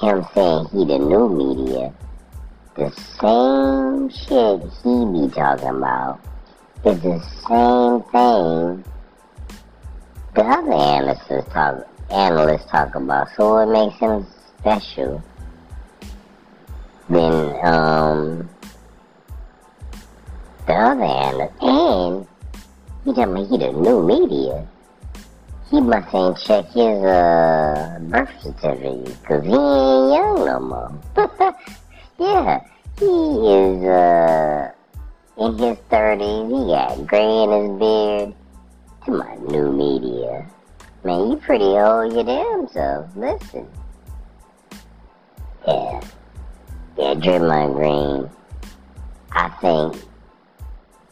him 0.00 0.26
saying 0.34 0.66
he 0.72 0.84
the 0.84 0.98
new 0.98 1.28
media, 1.28 1.92
the 2.74 2.90
same 3.20 4.08
shit 4.08 4.60
he 4.82 5.04
be 5.12 5.34
talking 5.34 5.68
about 5.68 6.20
is 6.84 7.00
the 7.00 7.20
same 7.48 8.02
thing 8.10 8.84
the 10.36 10.42
other 10.42 10.72
analysts 10.72 11.52
talk 11.52 11.86
analysts 12.10 12.70
talk 12.70 12.94
about. 12.94 13.28
So 13.36 13.54
what 13.54 13.68
makes 13.68 13.98
him 13.98 14.26
special 14.58 15.22
than 17.08 17.56
um 17.64 18.48
the 20.66 20.72
other 20.74 21.02
analyst? 21.02 21.54
And 21.62 22.26
he 23.04 23.14
talking 23.14 23.32
about 23.32 23.48
he 23.48 23.56
the 23.56 23.72
new 23.72 24.02
media. 24.02 24.68
He 25.70 25.80
must 25.80 26.14
ain't 26.14 26.38
check 26.38 26.66
his 26.66 27.02
uh, 27.02 27.98
birth 28.02 28.30
certificate 28.40 29.04
because 29.04 29.44
he 29.44 29.50
ain't 29.50 30.12
young 30.14 30.46
no 30.46 30.60
more. 30.60 30.94
yeah, 32.20 32.60
he 33.00 33.04
is 33.04 33.84
uh, 33.84 34.70
in 35.38 35.58
his 35.58 35.76
30s. 35.90 36.46
He 36.48 36.72
got 36.72 37.06
gray 37.06 37.42
in 37.42 37.50
his 37.50 37.78
beard. 37.80 38.34
To 39.06 39.12
my 39.12 39.36
new 39.36 39.72
media. 39.72 40.46
Man, 41.04 41.30
you 41.30 41.36
pretty 41.36 41.64
old 41.64 42.12
your 42.12 42.24
damn 42.24 42.66
self. 42.68 43.08
Listen. 43.14 43.68
Yeah. 45.66 46.00
Yeah, 46.98 47.14
Draymond 47.14 47.74
Green. 47.74 48.30
I 49.30 49.48
think 49.60 50.02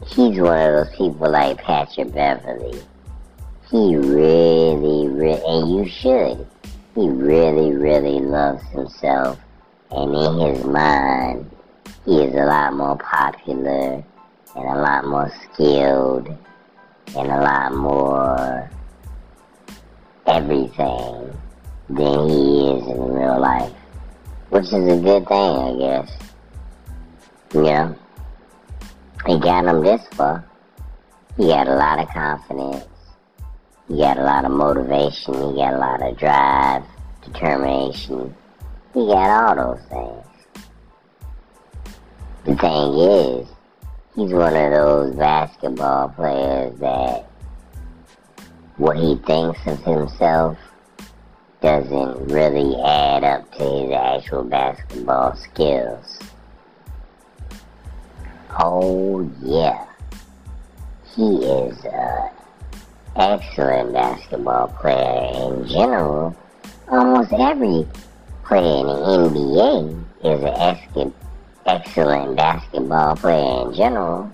he's 0.07 0.40
one 0.40 0.59
of 0.59 0.87
those 0.87 0.97
people 0.97 1.31
like 1.31 1.62
Patrick 1.62 2.12
Beverley 2.12 2.83
he 3.75 3.97
really, 3.97 5.09
really, 5.09 5.43
and 5.45 5.69
you 5.69 5.89
should. 5.89 6.47
He 6.95 7.09
really, 7.09 7.75
really 7.75 8.21
loves 8.21 8.63
himself. 8.69 9.37
And 9.91 10.15
in 10.15 10.55
his 10.55 10.65
mind, 10.65 11.51
he 12.05 12.23
is 12.23 12.35
a 12.35 12.47
lot 12.47 12.75
more 12.75 12.97
popular 12.99 13.95
and 14.55 14.65
a 14.65 14.79
lot 14.81 15.07
more 15.07 15.29
skilled 15.43 16.29
and 17.17 17.27
a 17.29 17.41
lot 17.41 17.75
more 17.75 18.71
everything 20.29 21.37
than 21.91 22.29
he 22.29 22.71
is 22.71 22.87
in 22.87 23.13
real 23.13 23.41
life. 23.41 23.73
Which 24.51 24.67
is 24.67 24.73
a 24.73 25.01
good 25.03 25.27
thing, 25.27 25.57
I 25.57 25.77
guess. 25.81 26.13
Know? 27.53 27.97
He 29.27 29.41
got 29.41 29.65
him 29.65 29.83
this 29.83 30.07
far. 30.13 30.45
He 31.37 31.51
had 31.51 31.67
a 31.67 31.75
lot 31.75 31.99
of 31.99 32.09
confidence. 32.11 32.94
He 33.88 33.99
got 33.99 34.18
a 34.18 34.23
lot 34.23 34.44
of 34.44 34.53
motivation. 34.53 35.35
He 35.35 35.57
got 35.57 35.75
a 35.75 35.79
lot 35.79 36.03
of 36.03 36.16
drive, 36.18 36.83
determination. 37.23 38.35
He 38.94 39.07
got 39.07 39.59
all 39.59 39.75
those 39.75 39.85
things. 39.88 40.25
The 42.44 42.57
thing 42.57 42.94
is, 42.99 43.49
he's 44.14 44.33
one 44.33 44.57
of 44.57 44.73
those 44.73 45.14
basketball 45.16 46.09
players 46.11 46.79
that 46.81 47.31
what 48.77 48.97
he 48.97 49.16
thinks 49.27 49.61
of 49.66 49.83
himself 49.85 50.59
doesn't 51.61 52.27
really 52.27 52.81
add 52.83 53.25
up 53.25 53.51
to 53.53 53.64
his 53.64 53.92
actual 53.92 54.44
basketball 54.44 55.37
skills. 55.37 56.18
Oh, 58.59 59.31
yeah. 59.42 59.87
He 61.14 61.37
is 61.37 61.85
an 61.85 62.31
excellent 63.16 63.92
basketball 63.92 64.68
player 64.68 65.53
in 65.53 65.68
general. 65.68 66.37
Almost 66.88 67.33
every 67.33 67.87
player 68.44 68.81
in 68.81 68.87
the 68.87 69.31
NBA 69.31 70.05
is 70.24 70.42
an 70.42 71.14
excellent 71.66 72.37
basketball 72.37 73.16
player 73.16 73.68
in 73.68 73.74
general. 73.74 74.31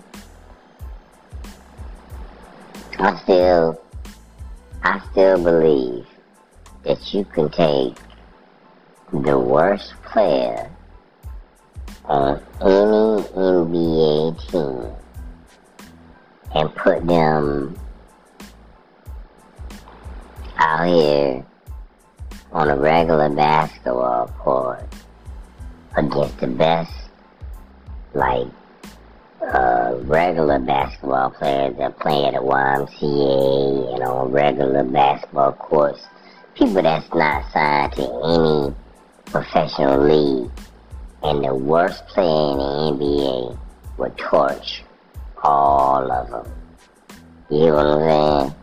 I 2.97 3.19
still, 3.23 3.81
I 4.83 5.01
still 5.11 5.43
believe 5.43 6.05
that 6.83 7.13
you 7.13 7.25
can 7.25 7.49
take 7.49 7.97
the 9.11 9.37
worst 9.39 9.93
player 10.03 10.69
on 12.05 12.41
any 12.61 13.23
NBA 13.33 14.51
team 14.51 14.91
and 16.53 16.75
put 16.75 17.07
them 17.07 17.75
out 20.61 20.87
here 20.87 21.45
on 22.51 22.69
a 22.69 22.77
regular 22.77 23.29
basketball 23.29 24.27
court 24.39 24.83
against 25.97 26.37
the 26.39 26.47
best, 26.47 26.93
like, 28.13 28.47
uh, 29.41 29.95
regular 30.01 30.59
basketball 30.59 31.31
players 31.31 31.75
that 31.77 31.97
play 31.99 32.25
at 32.25 32.35
a 32.35 32.39
YMCA 32.39 33.93
and 33.93 34.03
on 34.03 34.31
regular 34.31 34.83
basketball 34.83 35.53
courts. 35.53 36.07
People 36.53 36.83
that's 36.83 37.11
not 37.13 37.51
signed 37.51 37.93
to 37.93 38.03
any 38.03 38.75
professional 39.25 39.99
league 40.03 40.51
and 41.23 41.43
the 41.43 41.55
worst 41.55 42.05
player 42.07 42.51
in 42.51 42.57
the 42.57 43.05
NBA 43.05 43.57
would 43.97 44.15
torch 44.17 44.83
all 45.43 46.11
of 46.11 46.29
them. 46.29 46.53
You 47.49 47.57
hear 47.57 47.73
what 47.73 47.87
I'm 47.87 47.99
saying? 48.49 48.60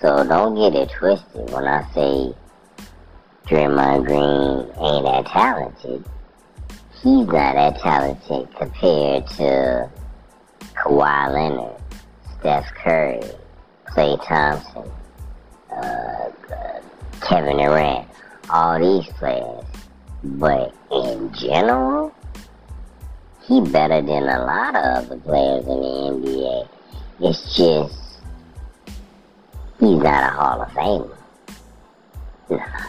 So 0.00 0.24
don't 0.24 0.54
get 0.54 0.80
it 0.80 0.90
twisted 0.96 1.50
when 1.50 1.66
I 1.66 1.82
say 1.92 2.32
Draymond 3.46 4.06
Green 4.06 4.84
ain't 4.84 5.04
that 5.04 5.26
talented. 5.26 6.04
He's 7.02 7.26
not 7.26 7.54
that 7.54 7.78
talented 7.80 8.48
compared 8.56 9.26
to 9.38 9.90
Kawhi 10.74 11.32
Leonard, 11.32 11.80
Steph 12.38 12.72
Curry, 12.74 13.20
Klay 13.86 14.24
Thompson, 14.24 14.90
uh, 15.72 16.30
Kevin 17.20 17.56
Durant, 17.56 18.08
all 18.50 18.78
these 18.78 19.12
players. 19.14 19.64
But 20.22 20.74
in 20.92 21.32
general, 21.34 22.14
he 23.42 23.60
better 23.62 24.00
than 24.00 24.28
a 24.28 24.44
lot 24.44 24.76
of 24.76 24.84
other 24.84 25.16
players 25.16 25.66
in 25.66 25.80
the 25.80 26.28
NBA. 26.28 26.68
It's 27.20 27.56
just 27.56 28.07
he's 29.80 29.98
not 29.98 30.32
a 30.32 30.34
Hall 30.34 30.62
of 30.62 30.68
Famer. 30.70 31.16
Nah, 32.50 32.86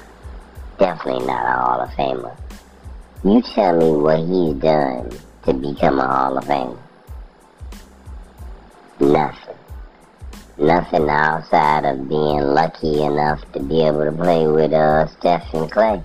definitely 0.77 1.25
not 1.25 1.45
a 1.45 1.61
Hall 1.61 1.81
of 1.81 1.89
Famer. 1.91 2.35
You 3.23 3.41
tell 3.41 3.77
me 3.77 3.91
what 4.01 4.19
he's 4.19 4.55
done 4.55 5.11
to 5.45 5.53
become 5.53 5.99
a 5.99 6.07
Hall 6.07 6.37
of 6.37 6.45
Famer. 6.45 6.77
Nothing. 8.99 9.55
Nothing 10.57 11.09
outside 11.09 11.85
of 11.85 12.09
being 12.09 12.41
lucky 12.41 13.01
enough 13.03 13.39
to 13.53 13.59
be 13.61 13.81
able 13.81 14.03
to 14.03 14.11
play 14.11 14.45
with 14.47 14.73
uh, 14.73 15.07
Steph 15.07 15.53
and 15.53 15.71
Klay. 15.71 16.03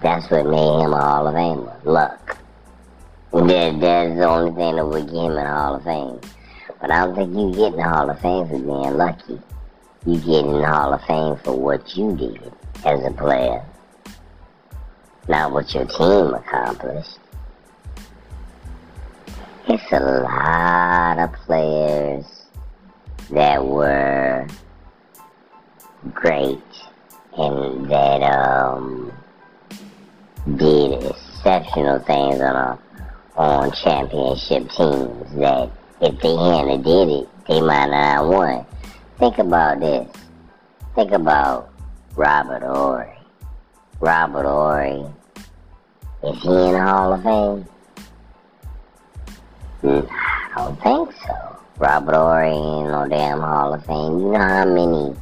That's 0.00 0.30
what 0.30 0.46
made 0.46 0.82
him 0.84 0.92
a 0.92 1.00
Hall 1.00 1.26
of 1.26 1.34
Famer. 1.34 1.84
Luck. 1.84 2.38
That, 3.32 3.80
that's 3.80 4.14
the 4.16 4.28
only 4.28 4.52
thing 4.54 4.76
that 4.76 4.86
would 4.86 5.06
get 5.06 5.14
him 5.14 5.34
the 5.34 5.44
Hall 5.44 5.74
of 5.74 5.82
Fame. 5.82 6.20
But 6.84 6.90
I 6.90 7.06
don't 7.06 7.14
think 7.14 7.34
you 7.34 7.50
get 7.50 7.72
in 7.72 7.76
the 7.78 7.82
Hall 7.82 8.10
of 8.10 8.20
Fame 8.20 8.46
for 8.46 8.58
being 8.58 8.98
lucky. 8.98 9.40
You 10.04 10.18
get 10.18 10.44
in 10.44 10.60
the 10.60 10.68
Hall 10.68 10.92
of 10.92 11.00
Fame 11.04 11.34
for 11.42 11.58
what 11.58 11.96
you 11.96 12.14
did 12.14 12.52
as 12.84 13.02
a 13.02 13.10
player. 13.10 13.64
Not 15.26 15.52
what 15.52 15.72
your 15.72 15.86
team 15.86 16.34
accomplished. 16.34 17.18
It's 19.66 19.92
a 19.92 19.98
lot 19.98 21.18
of 21.20 21.32
players 21.46 22.26
that 23.30 23.64
were 23.64 24.46
great 26.12 26.60
and 27.38 27.90
that 27.90 28.22
um 28.24 29.10
did 30.58 31.02
exceptional 31.02 32.00
things 32.00 32.42
on 32.42 32.54
a, 32.54 32.78
on 33.36 33.72
championship 33.72 34.68
teams 34.68 35.34
that 35.36 35.70
if 36.04 36.20
they 36.20 36.36
hadn't 36.36 36.82
did 36.82 37.08
it, 37.08 37.28
they 37.48 37.60
might 37.62 37.86
not 37.86 38.18
have 38.18 38.26
won. 38.26 38.66
Think 39.18 39.38
about 39.38 39.80
this. 39.80 40.06
Think 40.94 41.12
about 41.12 41.72
Robert 42.14 42.62
Horry. 42.62 43.10
Robert 44.00 44.44
Horry, 44.44 45.06
is 46.22 46.42
he 46.42 46.48
in 46.48 46.72
the 46.72 46.82
Hall 46.82 47.14
of 47.14 47.22
Fame? 47.22 47.66
I 49.82 50.52
don't 50.56 50.82
think 50.82 51.12
so. 51.26 51.58
Robert 51.78 52.14
Horry 52.14 52.50
ain't 52.50 52.90
no 52.90 53.06
damn 53.08 53.40
Hall 53.40 53.72
of 53.72 53.84
Fame. 53.86 54.18
You 54.18 54.32
know 54.32 54.38
how 54.38 54.64
many 54.66 55.16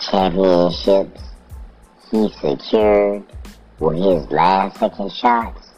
championships 0.00 1.20
he 2.10 2.28
secured 2.40 3.22
with 3.78 3.96
his 3.96 4.28
last 4.32 4.78
second 4.80 5.12
shots? 5.12 5.68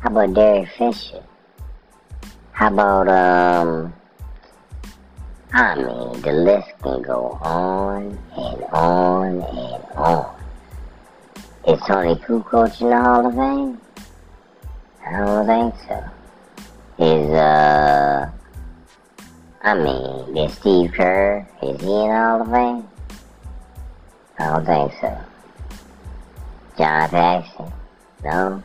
How 0.00 0.10
about 0.10 0.34
Derek 0.34 0.68
Fisher? 0.78 1.24
How 2.54 2.68
about, 2.68 3.08
um, 3.08 3.92
I 5.52 5.74
mean, 5.74 6.22
the 6.22 6.32
list 6.32 6.68
can 6.84 7.02
go 7.02 7.36
on 7.42 8.16
and 8.36 8.64
on 8.72 9.42
and 9.42 9.84
on. 9.96 10.36
Is 11.66 11.80
Toni 11.80 12.14
Kukoc 12.14 12.80
in 12.80 12.90
the 12.90 13.02
Hall 13.02 13.26
of 13.26 13.34
Fame? 13.34 13.80
I 15.04 15.18
don't 15.18 15.46
think 15.48 15.74
so. 15.88 17.04
Is, 17.04 17.30
uh, 17.32 18.30
I 19.62 19.74
mean, 19.74 20.36
is 20.36 20.54
Steve 20.54 20.92
Kerr, 20.92 21.44
is 21.60 21.80
he 21.80 21.86
in 21.86 22.08
the 22.08 22.14
Hall 22.14 22.40
of 22.40 22.52
Fame? 22.52 22.88
I 24.38 24.46
don't 24.52 24.64
think 24.64 24.92
so. 25.00 25.18
John 26.78 27.08
Paxson? 27.08 27.72
No? 28.22 28.62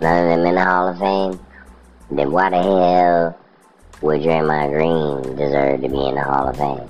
None 0.00 0.22
of 0.22 0.38
them 0.38 0.46
in 0.46 0.54
the 0.54 0.64
Hall 0.64 0.88
of 0.90 0.98
Fame? 1.00 1.43
Then 2.14 2.30
why 2.30 2.48
the 2.48 2.62
hell 2.62 3.38
would 4.00 4.20
Draymond 4.20 4.70
Green 4.70 5.36
deserve 5.36 5.80
to 5.82 5.88
be 5.88 6.06
in 6.08 6.14
the 6.14 6.22
Hall 6.22 6.48
of 6.48 6.56
Fame? 6.56 6.88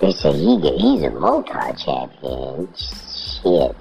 They 0.00 0.10
say 0.12 0.32
he 0.32 0.60
get, 0.60 0.74
he's 0.74 1.02
a 1.04 1.10
multi-champion. 1.10 2.68
Shit. 2.74 3.76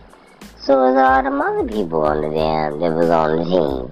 So 0.61 0.85
is 0.85 0.97
all 0.97 1.23
the 1.23 1.31
other 1.31 1.67
people 1.67 2.03
on 2.03 2.21
the 2.21 2.29
damn 2.29 2.79
that 2.79 2.91
was 2.93 3.09
on 3.09 3.37
the 3.37 3.45
team. 3.45 3.91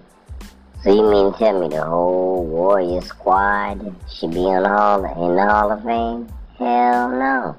So 0.83 0.93
you 0.93 1.09
mean 1.09 1.33
to 1.33 1.39
tell 1.39 1.59
me 1.59 1.69
the 1.69 1.83
whole 1.83 2.45
Warrior 2.45 3.01
squad 3.01 3.95
should 4.13 4.31
be 4.31 4.45
in 4.45 4.61
the 4.61 4.69
Hall 4.69 5.03
in 5.05 5.35
the 5.35 5.45
Hall 5.45 5.71
of 5.71 5.83
Fame? 5.83 6.29
Hell 6.59 7.09
no. 7.09 7.55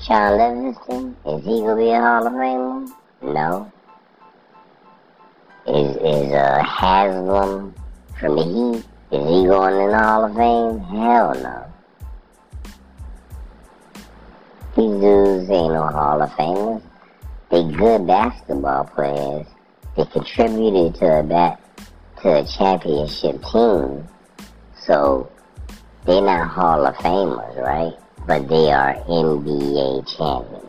Shaun 0.00 0.38
Livingston, 0.38 1.16
is 1.26 1.44
he 1.44 1.60
gonna 1.60 1.76
be 1.76 1.90
a 1.90 2.00
Hall 2.00 2.26
of 2.26 2.32
Famer? 2.34 2.92
No. 3.20 3.72
Is 5.66 5.96
is 5.96 6.32
uh 6.32 6.62
Haslem 6.62 7.74
from 8.18 8.36
the 8.36 8.44
Heat? 8.44 8.84
Is 9.16 9.28
he 9.28 9.46
going 9.46 9.80
in 9.80 9.90
the 9.90 9.98
Hall 9.98 10.24
of 10.24 10.34
Fame? 10.34 10.80
Hell 10.80 11.34
no. 11.42 11.66
These 14.76 15.00
dudes 15.00 15.50
ain't 15.50 15.72
no 15.72 15.86
Hall 15.86 16.22
of 16.22 16.30
Famers. 16.30 16.82
They 17.50 17.64
good 17.64 18.06
basketball 18.06 18.84
players. 18.84 19.46
They 19.96 20.04
contributed 20.06 20.96
to 20.96 21.20
a 21.20 21.22
bat 21.22 21.60
to 22.22 22.40
a 22.40 22.46
championship 22.46 23.42
team. 23.52 24.08
So 24.86 25.30
they're 26.04 26.20
not 26.20 26.48
Hall 26.48 26.84
of 26.86 26.94
Famers, 26.96 27.56
right? 27.56 27.94
but 28.26 28.48
they 28.48 28.72
are 28.72 28.94
NBA 29.06 30.16
champions. 30.16 30.63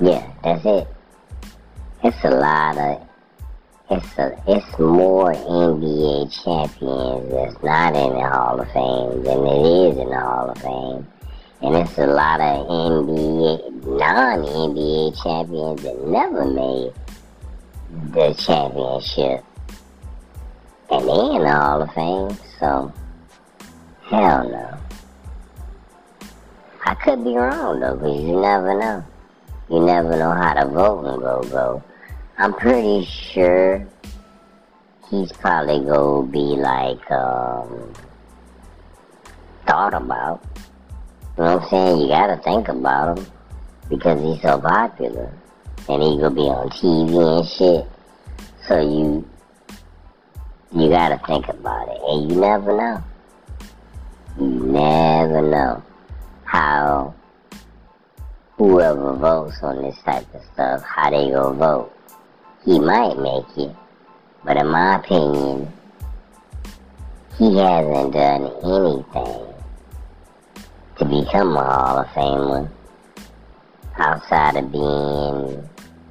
Yeah, 0.00 0.28
that's 0.42 0.64
it. 0.64 0.88
It's 2.02 2.24
a 2.24 2.30
lot 2.30 2.76
of 2.76 3.08
it's 3.90 4.18
a 4.18 4.42
it's 4.48 4.78
more 4.78 5.32
NBA 5.32 6.42
champions 6.42 7.30
that's 7.30 7.62
not 7.62 7.94
in 7.94 8.12
the 8.12 8.28
Hall 8.28 8.60
of 8.60 8.66
Fame 8.72 9.22
than 9.22 9.46
it 9.46 9.88
is 9.88 9.98
in 9.98 10.08
the 10.08 10.20
Hall 10.20 10.50
of 10.50 10.58
Fame. 10.58 11.06
And 11.62 11.76
it's 11.76 11.96
a 11.96 12.06
lot 12.06 12.40
of 12.40 12.66
NBA, 12.66 13.84
non-NBA 13.86 15.22
champions 15.22 15.82
that 15.82 16.06
never 16.06 16.44
made 16.44 16.92
the 18.12 18.34
championship. 18.34 19.44
And 20.90 21.08
they 21.08 21.36
in 21.36 21.42
the 21.42 21.52
Hall 21.52 21.82
of 21.82 21.92
Fame, 21.94 22.36
so 22.58 22.92
hell 24.10 24.48
no. 24.48 24.78
I 26.84 26.94
could 26.96 27.22
be 27.22 27.34
wrong 27.34 27.80
though, 27.80 27.96
because 27.96 28.20
you 28.20 28.40
never 28.40 28.78
know. 28.78 29.04
You 29.70 29.80
never 29.80 30.10
know 30.16 30.32
how 30.32 30.54
the 30.62 30.70
voting 30.70 31.20
go 31.20 31.42
go. 31.50 31.82
I'm 32.36 32.52
pretty 32.52 33.04
sure 33.04 33.86
he's 35.08 35.32
probably 35.32 35.84
gonna 35.86 36.26
be 36.26 36.38
like 36.38 37.10
um, 37.10 37.92
thought 39.66 39.94
about. 39.94 40.44
You 41.38 41.44
know 41.44 41.56
what 41.56 41.62
I'm 41.62 41.68
saying? 41.70 42.00
You 42.02 42.08
gotta 42.08 42.36
think 42.42 42.68
about 42.68 43.18
him 43.18 43.26
because 43.88 44.20
he's 44.20 44.42
so 44.42 44.60
popular, 44.60 45.32
and 45.88 46.02
he 46.02 46.18
gonna 46.18 46.30
be 46.30 46.42
on 46.42 46.68
TV 46.70 47.38
and 47.38 47.48
shit. 47.48 47.86
So 48.68 48.80
you 48.80 49.26
you 50.72 50.90
gotta 50.90 51.20
think 51.26 51.48
about 51.48 51.88
it, 51.88 52.00
and 52.06 52.30
you 52.30 52.40
never 52.40 52.76
know. 52.76 53.04
You 54.38 54.46
never 54.46 55.42
know 55.42 55.82
how 56.44 57.14
whoever 58.56 59.14
votes 59.14 59.62
on 59.62 59.82
this 59.82 59.98
type 60.04 60.32
of 60.34 60.42
stuff, 60.52 60.82
how 60.82 61.10
they 61.10 61.30
gonna 61.30 61.54
vote. 61.56 61.92
He 62.64 62.78
might 62.78 63.18
make 63.18 63.58
it, 63.58 63.74
but 64.44 64.56
in 64.56 64.68
my 64.68 64.96
opinion, 64.96 65.72
he 67.36 67.56
hasn't 67.58 68.12
done 68.12 68.46
anything 68.62 69.54
to 70.96 71.04
become 71.04 71.56
a 71.56 71.64
Hall 71.64 71.98
of 71.98 72.06
Famer 72.08 72.70
outside 73.98 74.56
of 74.56 74.70
being 74.70 75.68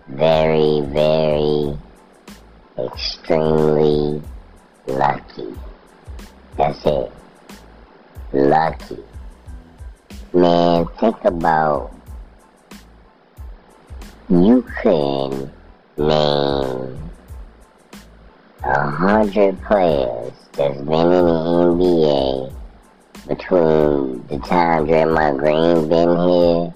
very, 0.09 0.81
very 0.87 1.77
extremely 2.77 4.21
lucky. 4.87 5.55
That's 6.57 6.85
it. 6.85 7.11
Lucky. 8.33 9.03
Man, 10.33 10.87
think 10.99 11.23
about 11.23 11.93
you 14.29 14.65
can 14.81 15.51
name 15.97 17.11
a 18.63 18.89
hundred 18.89 19.61
players 19.63 20.31
that's 20.53 20.77
been 20.77 21.11
in 21.11 21.25
the 21.25 21.39
NBA 21.67 22.53
between 23.27 24.25
the 24.27 24.39
time 24.47 24.87
Draymond 24.87 25.39
Green 25.39 25.89
been 25.89 26.09
here 26.17 26.73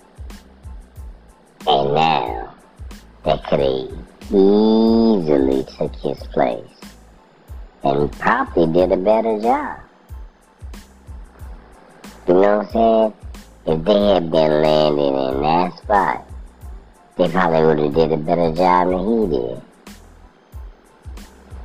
and 1.67 1.93
now 1.93 2.53
that 3.23 3.43
could 3.45 3.59
have 3.59 3.91
easily 4.29 5.63
took 5.77 5.95
his 5.95 6.19
place 6.27 6.63
and 7.83 8.11
probably 8.13 8.67
did 8.73 8.91
a 8.91 8.97
better 8.97 9.39
job. 9.41 9.79
You 12.27 12.33
know 12.33 12.57
what 12.57 12.67
I'm 12.67 12.71
saying? 12.73 13.13
If 13.67 13.85
they 13.85 14.07
had 14.13 14.31
been 14.31 14.61
landing 14.61 15.15
in 15.15 15.41
that 15.41 15.77
spot, 15.77 16.26
they 17.17 17.27
probably 17.29 17.63
would 17.63 17.79
have 17.79 17.93
did 17.93 18.11
a 18.11 18.17
better 18.17 18.51
job 18.53 18.89
than 18.89 18.99
he 18.99 19.37
did. 19.37 19.61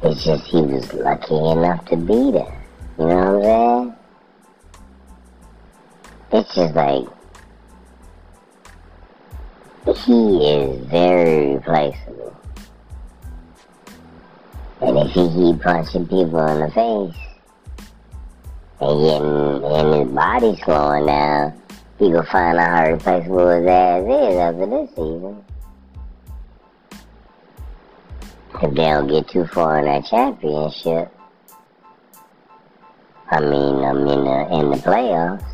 It's 0.02 0.24
just 0.24 0.44
he 0.46 0.62
was 0.62 0.92
lucky 0.94 1.36
enough 1.36 1.84
to 1.86 1.96
be 1.96 2.32
there. 2.32 2.64
You 2.98 3.06
know 3.06 3.38
what 3.38 3.46
I'm 3.46 3.92
saying? 3.92 3.96
It's 6.32 6.54
just 6.54 6.74
like 6.74 7.06
he 9.96 10.46
is 10.46 10.86
very 10.86 11.56
replaceable. 11.56 12.36
And 14.80 14.98
if 14.98 15.10
he 15.12 15.28
keep 15.28 15.62
punching 15.62 16.06
people 16.08 16.46
in 16.48 16.60
the 16.60 16.70
face 16.70 17.14
and 18.80 19.04
getting 19.04 19.64
and 19.64 19.94
his 19.94 20.14
body 20.14 20.60
slowing 20.64 21.06
down, 21.06 21.61
he 21.98 22.10
gonna 22.10 22.24
find 22.24 22.58
out 22.58 22.70
how 22.70 22.92
replaceable 22.92 23.48
his 23.48 23.66
ass 23.66 24.02
is 24.02 24.36
after 24.38 24.66
this 24.66 24.90
season. 24.90 25.44
If 28.62 28.74
they 28.74 28.84
don't 28.84 29.08
get 29.08 29.28
too 29.28 29.46
far 29.46 29.78
in 29.78 29.86
that 29.86 30.04
championship, 30.06 31.12
I 33.30 33.40
mean, 33.40 33.84
I'm 33.84 34.06
in 34.06 34.24
the 34.24 34.58
in 34.58 34.70
the 34.70 34.76
playoffs. 34.76 35.44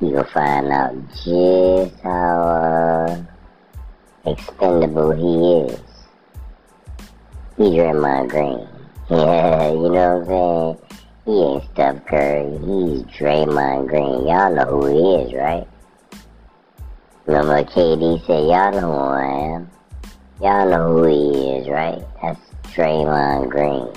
You 0.00 0.12
gonna 0.12 0.24
find 0.24 0.72
out 0.72 0.94
just 1.24 2.00
how 2.02 2.42
uh, 2.42 3.22
expendable 4.26 5.12
he 5.12 5.72
is. 5.72 5.80
He 7.56 7.64
Draymond 7.76 8.28
Green. 8.28 8.68
Yeah, 9.10 9.68
you 9.68 9.90
know 9.90 10.18
what 10.18 10.30
I'm 10.30 10.78
saying? 10.88 11.03
He 11.24 11.32
ain't 11.42 11.64
Steph 11.72 12.04
Curry. 12.04 12.50
He's 12.58 13.02
Draymond 13.16 13.88
Green. 13.88 14.26
Y'all 14.26 14.54
know 14.54 14.66
who 14.66 14.86
he 14.86 15.22
is, 15.22 15.32
right? 15.32 15.66
Remember 17.24 17.64
KD 17.64 18.26
said, 18.26 18.44
y'all 18.44 18.72
know 18.72 18.80
who 18.80 18.92
I 18.92 19.54
am. 19.54 19.70
Y'all 20.42 20.68
know 20.68 20.92
who 20.92 21.04
he 21.06 21.56
is, 21.56 21.68
right? 21.68 22.02
That's 22.20 22.40
Draymond 22.74 23.48
Green. 23.48 23.90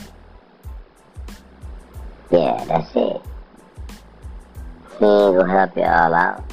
Yeah, 2.32 2.64
that's 2.66 2.90
it. 2.96 3.22
He 5.00 5.06
ain't 5.06 5.38
gonna 5.38 5.50
help 5.50 5.76
y'all 5.76 6.16
out. 6.16 6.44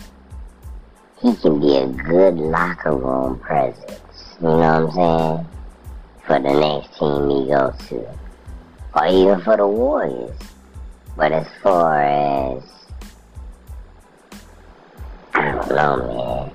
He 1.23 1.37
can 1.37 1.61
be 1.61 1.77
a 1.77 1.87
good 1.87 2.35
locker 2.35 2.97
room 2.97 3.39
presence. 3.39 4.01
You 4.41 4.49
know 4.49 4.57
what 4.57 4.67
I'm 4.67 4.91
saying? 4.91 5.49
For 6.27 6.39
the 6.41 6.53
next 6.59 6.99
team 6.99 7.31
he 7.31 7.49
goes 7.49 7.77
to. 7.89 8.19
Or 8.97 9.07
even 9.07 9.41
for 9.43 9.57
the 9.57 9.67
Warriors. 9.67 10.37
But 11.17 11.33
as 11.33 11.47
far 11.63 12.03
as 12.03 12.63
I 15.35 15.51
don't 15.51 15.69
know, 15.69 15.97
man. 16.07 16.51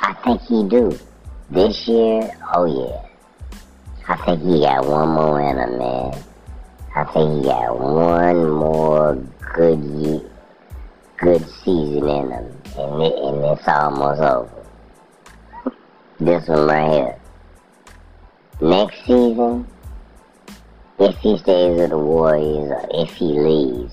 I 0.00 0.12
think 0.24 0.40
he 0.42 0.68
do. 0.68 0.98
This 1.50 1.86
year, 1.86 2.30
oh 2.54 2.64
yeah. 2.66 3.08
I 4.08 4.16
think 4.24 4.42
he 4.42 4.60
got 4.60 4.84
one 4.86 5.08
more 5.10 5.40
in 5.40 5.56
him, 5.58 5.78
man. 5.78 6.14
I 6.96 7.04
think 7.04 7.42
he 7.42 7.48
got 7.48 7.78
one 7.78 8.50
more 8.50 9.14
good 9.54 9.78
year, 9.78 10.20
good 11.16 11.48
season 11.64 12.08
in 12.08 12.30
him, 12.30 12.62
and, 12.76 13.02
it, 13.02 13.14
and 13.14 13.44
it's 13.44 13.68
almost 13.68 14.20
over. 14.20 14.50
This 16.18 16.48
one 16.48 16.66
right 16.66 16.92
here. 16.92 17.18
Next 18.60 18.98
season, 19.06 19.66
if 21.02 21.18
he 21.18 21.36
stays 21.36 21.76
with 21.76 21.90
the 21.90 21.98
Warriors 21.98 22.70
or 22.70 22.86
if 22.92 23.10
he 23.14 23.24
leaves, 23.24 23.92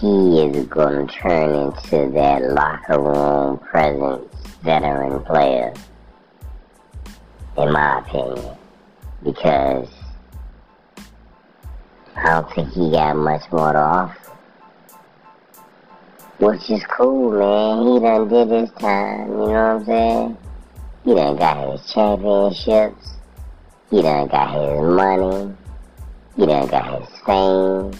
he 0.00 0.40
is 0.40 0.66
going 0.66 1.06
to 1.06 1.14
turn 1.14 1.54
into 1.54 2.10
that 2.12 2.42
locker 2.42 3.00
room 3.00 3.58
presence 3.58 4.26
veteran 4.62 5.22
player, 5.22 5.72
in 7.56 7.72
my 7.72 8.00
opinion, 8.00 8.56
because 9.22 9.88
I 12.16 12.30
don't 12.30 12.52
think 12.52 12.72
he 12.72 12.90
got 12.90 13.16
much 13.16 13.42
more 13.52 13.72
to 13.72 13.78
offer. 13.78 14.32
Which 16.38 16.68
is 16.68 16.82
cool, 16.90 17.30
man. 17.30 17.86
He 17.86 18.00
done 18.00 18.28
did 18.28 18.60
his 18.60 18.70
time, 18.72 19.28
you 19.28 19.36
know 19.36 19.46
what 19.46 19.56
I'm 19.56 19.84
saying? 19.84 20.36
He 21.04 21.14
done 21.14 21.36
got 21.36 21.70
his 21.70 21.92
championships. 21.92 23.12
He 23.90 24.02
done 24.02 24.26
got 24.26 24.52
his 24.52 24.80
money. 24.82 25.56
He 26.36 26.44
done 26.44 26.68
got 26.68 27.00
his 27.00 27.20
fame. 27.20 27.92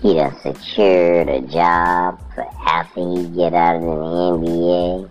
He 0.00 0.14
done 0.14 0.34
secured 0.40 1.28
a 1.28 1.42
job 1.42 2.18
for 2.34 2.48
after 2.66 3.00
he 3.00 3.26
get 3.28 3.52
out 3.52 3.76
of 3.76 3.82
the 3.82 3.88
NBA. 3.88 5.10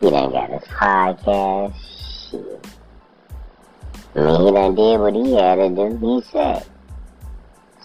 He 0.00 0.10
done 0.10 0.32
got 0.32 0.50
his 0.50 0.62
podcast. 0.62 1.74
Shit. 2.30 2.66
I 4.16 4.20
mean, 4.20 4.46
he 4.46 4.52
done 4.52 4.74
did 4.74 5.00
what 5.00 5.14
he 5.14 5.34
had 5.34 5.56
to 5.56 5.68
do. 5.68 5.96
He 5.98 6.22
said. 6.32 6.66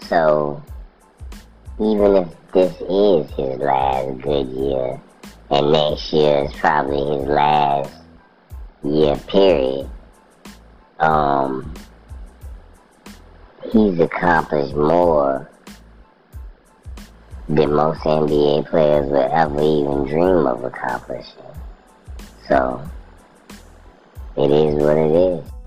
So, 0.08 0.60
even 1.78 2.16
if 2.16 2.28
this 2.52 2.74
is 2.80 3.30
his 3.36 3.60
last 3.60 4.22
good 4.22 4.48
year, 4.48 5.00
and 5.50 5.72
next 5.72 6.12
year 6.12 6.46
is 6.46 6.52
probably 6.54 7.16
his 7.16 7.28
last 7.28 7.92
year 8.82 9.16
period, 9.28 9.88
um, 10.98 11.72
he's 13.62 13.98
accomplished 14.00 14.74
more 14.74 15.50
than 17.48 17.72
most 17.74 18.00
NBA 18.00 18.68
players 18.70 19.10
would 19.10 19.30
ever 19.30 19.60
even 19.60 20.04
dream 20.04 20.46
of 20.46 20.64
accomplishing. 20.64 21.34
So, 22.48 22.82
it 24.36 24.50
is 24.50 24.74
what 24.76 24.96
it 24.96 25.10
is. 25.10 25.59